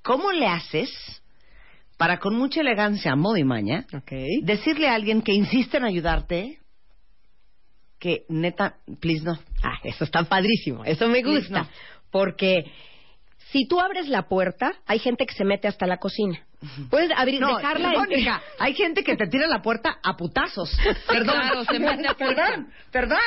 ¿Cómo 0.01 0.31
le 0.31 0.47
haces 0.47 0.89
para 1.97 2.19
con 2.19 2.35
mucha 2.35 2.61
elegancia, 2.61 3.15
modo 3.15 3.37
y 3.37 3.43
maña, 3.43 3.85
decirle 4.43 4.87
a 4.87 4.95
alguien 4.95 5.21
que 5.21 5.33
insiste 5.33 5.77
en 5.77 5.85
ayudarte 5.85 6.59
que 7.99 8.25
neta, 8.29 8.75
please 8.99 9.23
no? 9.23 9.39
Ah, 9.63 9.79
eso 9.83 10.03
está 10.03 10.23
padrísimo. 10.23 10.83
Eso 10.83 11.07
me 11.07 11.23
gusta. 11.23 11.63
no. 11.63 11.69
Porque 12.11 12.65
si 13.55 13.65
tú 13.65 13.79
abres 13.79 14.09
la 14.09 14.23
puerta, 14.23 14.73
hay 14.85 14.99
gente 14.99 15.25
que 15.25 15.33
se 15.33 15.45
mete 15.45 15.69
hasta 15.69 15.87
la 15.87 15.95
cocina. 15.95 16.37
Puedes 16.89 17.09
abrir, 17.15 17.39
No, 17.39 17.55
dejarla 17.55 17.93
Mónica, 17.93 18.41
hay 18.59 18.73
gente 18.73 19.01
que 19.01 19.15
te 19.15 19.27
tira 19.27 19.47
la 19.47 19.61
puerta 19.61 19.97
a 20.03 20.17
putazos. 20.17 20.69
Perdón, 21.07 21.35
Claro, 21.39 21.63
se 21.63 21.79
mete 21.79 22.05
a 22.05 22.13
perdón, 22.17 22.67
perdón, 22.91 23.17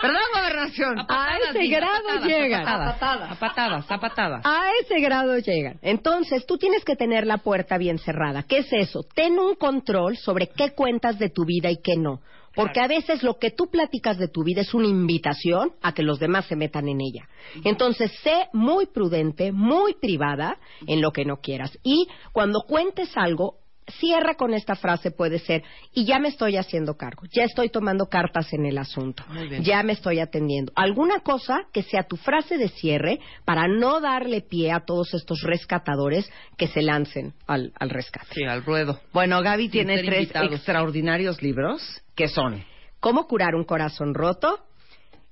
perdón, 0.00 0.22
gobernación. 0.34 0.98
A 0.98 1.06
Patadas, 1.06 1.40
ese 1.50 1.58
diga, 1.58 1.80
grado 1.80 2.04
patadas, 2.06 2.26
llegan. 2.26 2.66
A 2.66 2.74
A 2.74 2.92
patadas, 2.92 3.30
a 3.30 3.34
patadas, 3.38 3.90
a 3.90 3.98
patadas. 3.98 4.46
A 4.46 4.70
ese 4.80 4.98
grado 5.00 5.36
llegan. 5.36 5.78
Entonces, 5.82 6.46
tú 6.46 6.56
tienes 6.56 6.82
que 6.82 6.96
tener 6.96 7.26
la 7.26 7.36
puerta 7.36 7.76
bien 7.76 7.98
cerrada. 7.98 8.44
¿Qué 8.44 8.58
es 8.58 8.72
eso? 8.72 9.02
Ten 9.14 9.38
un 9.38 9.56
control 9.56 10.16
sobre 10.16 10.46
qué 10.48 10.70
cuentas 10.70 11.18
de 11.18 11.28
tu 11.28 11.44
vida 11.44 11.70
y 11.70 11.82
qué 11.82 11.96
no. 11.96 12.22
Porque 12.56 12.80
a 12.80 12.88
veces 12.88 13.22
lo 13.22 13.38
que 13.38 13.50
tú 13.50 13.68
platicas 13.70 14.18
de 14.18 14.28
tu 14.28 14.42
vida 14.42 14.62
es 14.62 14.72
una 14.72 14.88
invitación 14.88 15.74
a 15.82 15.92
que 15.92 16.02
los 16.02 16.18
demás 16.18 16.46
se 16.46 16.56
metan 16.56 16.88
en 16.88 17.02
ella. 17.02 17.28
Entonces, 17.64 18.10
sé 18.22 18.48
muy 18.54 18.86
prudente, 18.86 19.52
muy 19.52 19.94
privada 19.94 20.58
en 20.86 21.02
lo 21.02 21.12
que 21.12 21.26
no 21.26 21.36
quieras. 21.36 21.78
Y 21.84 22.08
cuando 22.32 22.62
cuentes 22.62 23.14
algo, 23.14 23.58
cierra 24.00 24.34
con 24.34 24.52
esta 24.54 24.74
frase, 24.74 25.10
puede 25.10 25.38
ser, 25.38 25.62
y 25.92 26.04
ya 26.04 26.18
me 26.18 26.28
estoy 26.28 26.56
haciendo 26.56 26.96
cargo, 26.96 27.22
ya 27.32 27.44
estoy 27.44 27.68
tomando 27.70 28.06
cartas 28.06 28.52
en 28.52 28.66
el 28.66 28.78
asunto, 28.78 29.22
Muy 29.28 29.48
bien. 29.48 29.62
ya 29.62 29.82
me 29.82 29.92
estoy 29.92 30.18
atendiendo. 30.20 30.72
Alguna 30.74 31.20
cosa 31.20 31.62
que 31.72 31.82
sea 31.82 32.02
tu 32.02 32.16
frase 32.16 32.58
de 32.58 32.68
cierre 32.68 33.20
para 33.44 33.68
no 33.68 34.00
darle 34.00 34.40
pie 34.40 34.72
a 34.72 34.80
todos 34.80 35.14
estos 35.14 35.42
rescatadores 35.42 36.30
que 36.56 36.66
se 36.68 36.82
lancen 36.82 37.32
al, 37.46 37.72
al 37.78 37.90
rescate. 37.90 38.26
Sí, 38.34 38.44
al 38.44 38.64
ruedo. 38.64 39.00
Bueno, 39.12 39.40
Gaby 39.42 39.68
tiene 39.68 39.98
tres 40.02 40.20
invitados. 40.22 40.52
extraordinarios 40.52 41.42
libros 41.42 42.02
que 42.14 42.28
son 42.28 42.64
¿Cómo 42.98 43.26
curar 43.28 43.54
un 43.54 43.64
corazón 43.64 44.14
roto? 44.14 44.58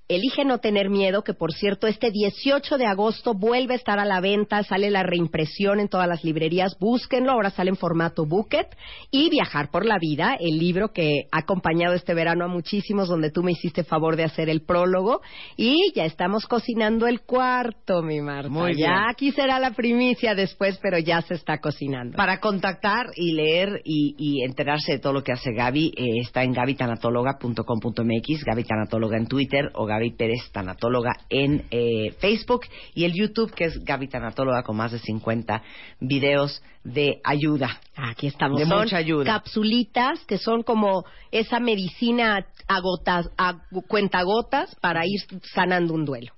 Elige 0.06 0.44
no 0.44 0.58
tener 0.58 0.90
miedo, 0.90 1.24
que 1.24 1.32
por 1.32 1.52
cierto, 1.52 1.86
este 1.86 2.10
18 2.10 2.76
de 2.76 2.84
agosto 2.84 3.32
vuelve 3.32 3.72
a 3.72 3.76
estar 3.78 3.98
a 3.98 4.04
la 4.04 4.20
venta, 4.20 4.62
sale 4.62 4.90
la 4.90 5.02
reimpresión 5.02 5.80
en 5.80 5.88
todas 5.88 6.06
las 6.06 6.22
librerías, 6.22 6.76
búsquenlo, 6.78 7.32
ahora 7.32 7.48
sale 7.48 7.70
en 7.70 7.76
formato 7.76 8.26
bucket, 8.26 8.66
y 9.10 9.30
Viajar 9.30 9.70
por 9.70 9.86
la 9.86 9.96
Vida, 9.98 10.36
el 10.38 10.58
libro 10.58 10.92
que 10.92 11.22
ha 11.32 11.38
acompañado 11.38 11.94
este 11.94 12.12
verano 12.12 12.44
a 12.44 12.48
muchísimos, 12.48 13.08
donde 13.08 13.30
tú 13.30 13.42
me 13.42 13.52
hiciste 13.52 13.82
favor 13.82 14.16
de 14.16 14.24
hacer 14.24 14.50
el 14.50 14.60
prólogo, 14.60 15.22
y 15.56 15.90
ya 15.94 16.04
estamos 16.04 16.44
cocinando 16.44 17.06
el 17.06 17.22
cuarto, 17.22 18.02
mi 18.02 18.20
Marta. 18.20 18.50
Muy 18.50 18.74
bien. 18.74 18.90
Ya 18.90 19.08
aquí 19.08 19.32
será 19.32 19.58
la 19.58 19.70
primicia 19.70 20.34
después, 20.34 20.78
pero 20.82 20.98
ya 20.98 21.22
se 21.22 21.32
está 21.32 21.60
cocinando. 21.60 22.18
Para 22.18 22.40
contactar 22.40 23.06
y 23.16 23.32
leer 23.32 23.80
y, 23.84 24.14
y 24.18 24.44
enterarse 24.44 24.92
de 24.92 24.98
todo 24.98 25.14
lo 25.14 25.22
que 25.22 25.32
hace 25.32 25.54
Gaby, 25.54 25.94
eh, 25.96 26.20
está 26.20 26.42
en 26.42 26.52
gabitanatóloga.com.mx, 26.52 28.44
Gaby 28.44 28.64
Tanatóloga 28.64 29.16
en 29.16 29.28
Twitter 29.28 29.70
o 29.72 29.93
Gaby 29.94 30.12
Pérez 30.12 30.50
Tanatóloga 30.52 31.12
en 31.28 31.66
eh, 31.70 32.12
Facebook 32.18 32.62
y 32.94 33.04
el 33.04 33.12
YouTube 33.14 33.52
que 33.52 33.64
es 33.64 33.84
Gaby 33.84 34.08
Tanatóloga 34.08 34.62
con 34.62 34.76
más 34.76 34.92
de 34.92 34.98
50 34.98 35.62
videos 36.00 36.62
de 36.82 37.20
ayuda. 37.24 37.80
Aquí 37.96 38.26
estamos. 38.26 38.58
De 38.58 38.66
Son 38.66 38.78
mucha 38.78 38.96
ayuda. 38.96 39.24
Capsulitas 39.24 40.20
que 40.26 40.38
son 40.38 40.62
como 40.62 41.04
esa 41.30 41.60
medicina 41.60 42.46
a 42.68 42.80
gotas, 42.80 43.30
a 43.38 43.58
cuentagotas 43.86 44.74
para 44.76 45.06
ir 45.06 45.20
sanando 45.54 45.94
un 45.94 46.04
duelo. 46.04 46.32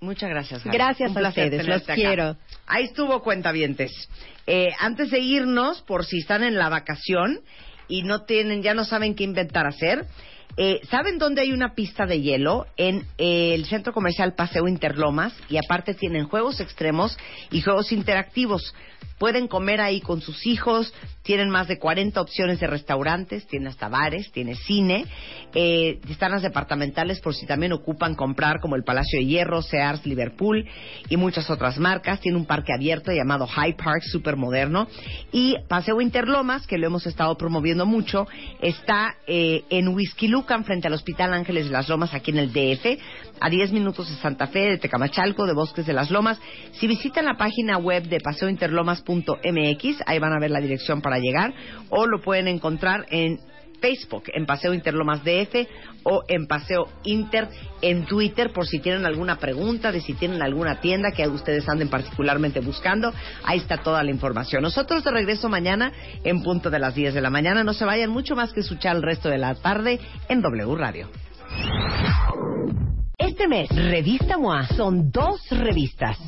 Muchas 0.00 0.30
gracias. 0.30 0.62
Gaby. 0.62 0.76
Gracias 0.76 1.10
Un 1.10 1.24
a 1.24 1.28
ustedes, 1.28 1.66
los 1.66 1.82
acá. 1.82 1.94
quiero. 1.94 2.36
Ahí 2.66 2.84
estuvo 2.84 3.20
cuentavientes. 3.22 4.08
Eh, 4.46 4.68
antes 4.78 5.10
de 5.10 5.18
irnos, 5.18 5.82
por 5.82 6.04
si 6.04 6.18
están 6.18 6.44
en 6.44 6.56
la 6.56 6.68
vacación 6.68 7.40
y 7.88 8.02
no 8.02 8.22
tienen, 8.22 8.62
ya 8.62 8.74
no 8.74 8.84
saben 8.84 9.14
qué 9.16 9.24
inventar 9.24 9.66
hacer. 9.66 10.06
Eh, 10.56 10.80
¿Saben 10.90 11.18
dónde 11.18 11.42
hay 11.42 11.52
una 11.52 11.74
pista 11.74 12.06
de 12.06 12.20
hielo? 12.20 12.66
En 12.76 13.06
eh, 13.16 13.54
el 13.54 13.66
centro 13.66 13.92
comercial 13.92 14.34
Paseo 14.34 14.66
Interlomas 14.66 15.32
y 15.48 15.56
aparte 15.56 15.94
tienen 15.94 16.26
juegos 16.26 16.60
extremos 16.60 17.16
y 17.50 17.60
juegos 17.60 17.92
interactivos. 17.92 18.74
Pueden 19.18 19.48
comer 19.48 19.80
ahí 19.80 20.00
con 20.00 20.20
sus 20.20 20.46
hijos, 20.46 20.92
tienen 21.22 21.50
más 21.50 21.66
de 21.66 21.78
40 21.78 22.20
opciones 22.20 22.60
de 22.60 22.68
restaurantes, 22.68 23.48
tienen 23.48 23.66
hasta 23.68 23.88
bares, 23.88 24.30
tiene 24.30 24.54
cine, 24.54 25.06
eh, 25.54 25.98
están 26.08 26.30
las 26.30 26.42
departamentales 26.42 27.20
por 27.20 27.34
si 27.34 27.44
también 27.44 27.72
ocupan 27.72 28.14
comprar 28.14 28.60
como 28.60 28.76
el 28.76 28.84
Palacio 28.84 29.18
de 29.18 29.26
Hierro, 29.26 29.60
Sears, 29.60 30.06
Liverpool 30.06 30.64
y 31.08 31.16
muchas 31.16 31.50
otras 31.50 31.78
marcas. 31.78 32.20
Tiene 32.20 32.38
un 32.38 32.46
parque 32.46 32.72
abierto 32.72 33.10
llamado 33.10 33.48
High 33.48 33.76
Park, 33.76 34.02
súper 34.04 34.36
moderno. 34.36 34.86
Y 35.32 35.56
Paseo 35.68 36.00
Interlomas, 36.00 36.66
que 36.68 36.78
lo 36.78 36.86
hemos 36.86 37.04
estado 37.06 37.36
promoviendo 37.36 37.86
mucho, 37.86 38.28
está 38.60 39.16
eh, 39.26 39.64
en 39.68 39.88
Whisky 39.88 40.28
Frente 40.64 40.86
al 40.86 40.94
Hospital 40.94 41.32
Ángeles 41.32 41.66
de 41.66 41.72
las 41.72 41.88
Lomas, 41.88 42.14
aquí 42.14 42.30
en 42.30 42.38
el 42.38 42.52
DF, 42.52 43.00
a 43.40 43.50
10 43.50 43.72
minutos 43.72 44.08
de 44.08 44.16
Santa 44.16 44.46
Fe, 44.46 44.70
de 44.70 44.78
Tecamachalco, 44.78 45.46
de 45.46 45.54
Bosques 45.54 45.86
de 45.86 45.92
las 45.92 46.10
Lomas. 46.10 46.40
Si 46.72 46.86
visitan 46.86 47.24
la 47.24 47.36
página 47.36 47.78
web 47.78 48.04
de 48.04 48.20
paseointerlomas.mx, 48.20 50.02
ahí 50.06 50.18
van 50.18 50.32
a 50.32 50.40
ver 50.40 50.50
la 50.50 50.60
dirección 50.60 51.00
para 51.00 51.18
llegar, 51.18 51.52
o 51.90 52.06
lo 52.06 52.20
pueden 52.20 52.48
encontrar 52.48 53.06
en 53.10 53.40
Facebook, 53.80 54.24
en 54.34 54.46
Paseo 54.46 54.74
Interlomas 54.74 55.22
DF 55.24 55.68
o 56.04 56.22
en 56.28 56.46
Paseo 56.46 56.88
Inter 57.04 57.48
en 57.80 58.06
Twitter 58.06 58.52
por 58.52 58.66
si 58.66 58.78
tienen 58.80 59.06
alguna 59.06 59.38
pregunta, 59.38 59.92
de 59.92 60.00
si 60.00 60.14
tienen 60.14 60.42
alguna 60.42 60.80
tienda 60.80 61.12
que 61.12 61.26
ustedes 61.28 61.68
anden 61.68 61.88
particularmente 61.88 62.60
buscando. 62.60 63.12
Ahí 63.44 63.58
está 63.58 63.78
toda 63.78 64.02
la 64.02 64.10
información. 64.10 64.62
Nosotros 64.62 65.04
de 65.04 65.10
regreso 65.10 65.48
mañana 65.48 65.92
en 66.24 66.42
punto 66.42 66.70
de 66.70 66.78
las 66.78 66.94
10 66.94 67.14
de 67.14 67.20
la 67.20 67.30
mañana. 67.30 67.64
No 67.64 67.74
se 67.74 67.84
vayan 67.84 68.10
mucho 68.10 68.34
más 68.34 68.52
que 68.52 68.60
escuchar 68.60 68.96
el 68.96 69.02
resto 69.02 69.28
de 69.28 69.38
la 69.38 69.54
tarde 69.54 70.00
en 70.28 70.42
W 70.42 70.76
Radio. 70.76 71.08
Este 73.16 73.48
mes, 73.48 73.68
Revista 73.70 74.38
MOA 74.38 74.66
son 74.68 75.10
dos 75.10 75.40
revistas. 75.50 76.18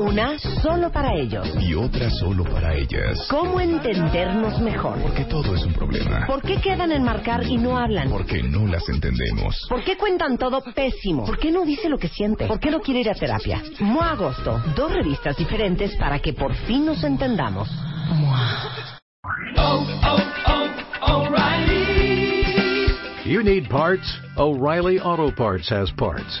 Una 0.00 0.38
solo 0.38 0.90
para 0.90 1.14
ellos. 1.14 1.46
Y 1.60 1.74
otra 1.74 2.10
solo 2.10 2.44
para 2.44 2.74
ellas. 2.74 3.26
¿Cómo 3.28 3.60
entendernos 3.60 4.60
mejor? 4.60 4.98
Porque 5.00 5.24
todo 5.24 5.54
es 5.54 5.64
un 5.64 5.72
problema. 5.72 6.26
¿Por 6.26 6.42
qué 6.42 6.56
quedan 6.56 6.92
en 6.92 7.02
marcar 7.04 7.44
y 7.44 7.56
no 7.56 7.78
hablan? 7.78 8.08
Porque 8.10 8.42
no 8.42 8.66
las 8.66 8.88
entendemos. 8.88 9.66
¿Por 9.68 9.84
qué 9.84 9.96
cuentan 9.96 10.38
todo 10.38 10.62
pésimo? 10.74 11.24
¿Por 11.24 11.38
qué 11.38 11.50
no 11.50 11.64
dice 11.64 11.88
lo 11.88 11.98
que 11.98 12.08
siente? 12.08 12.46
¿Por 12.46 12.58
qué 12.58 12.70
no 12.70 12.80
quiere 12.80 13.00
ir 13.00 13.10
a 13.10 13.14
terapia? 13.14 13.62
MOA 13.80 14.12
Agosto, 14.12 14.62
dos 14.74 14.92
revistas 14.92 15.36
diferentes 15.36 15.94
para 15.96 16.18
que 16.18 16.32
por 16.32 16.54
fin 16.54 16.86
nos 16.86 17.02
entendamos. 17.04 17.68
You 23.24 23.42
need 23.42 23.68
parts? 23.68 24.18
O'Reilly 24.38 24.98
Auto 24.98 25.30
Parts 25.30 25.68
has 25.68 25.90
parts. 25.92 26.40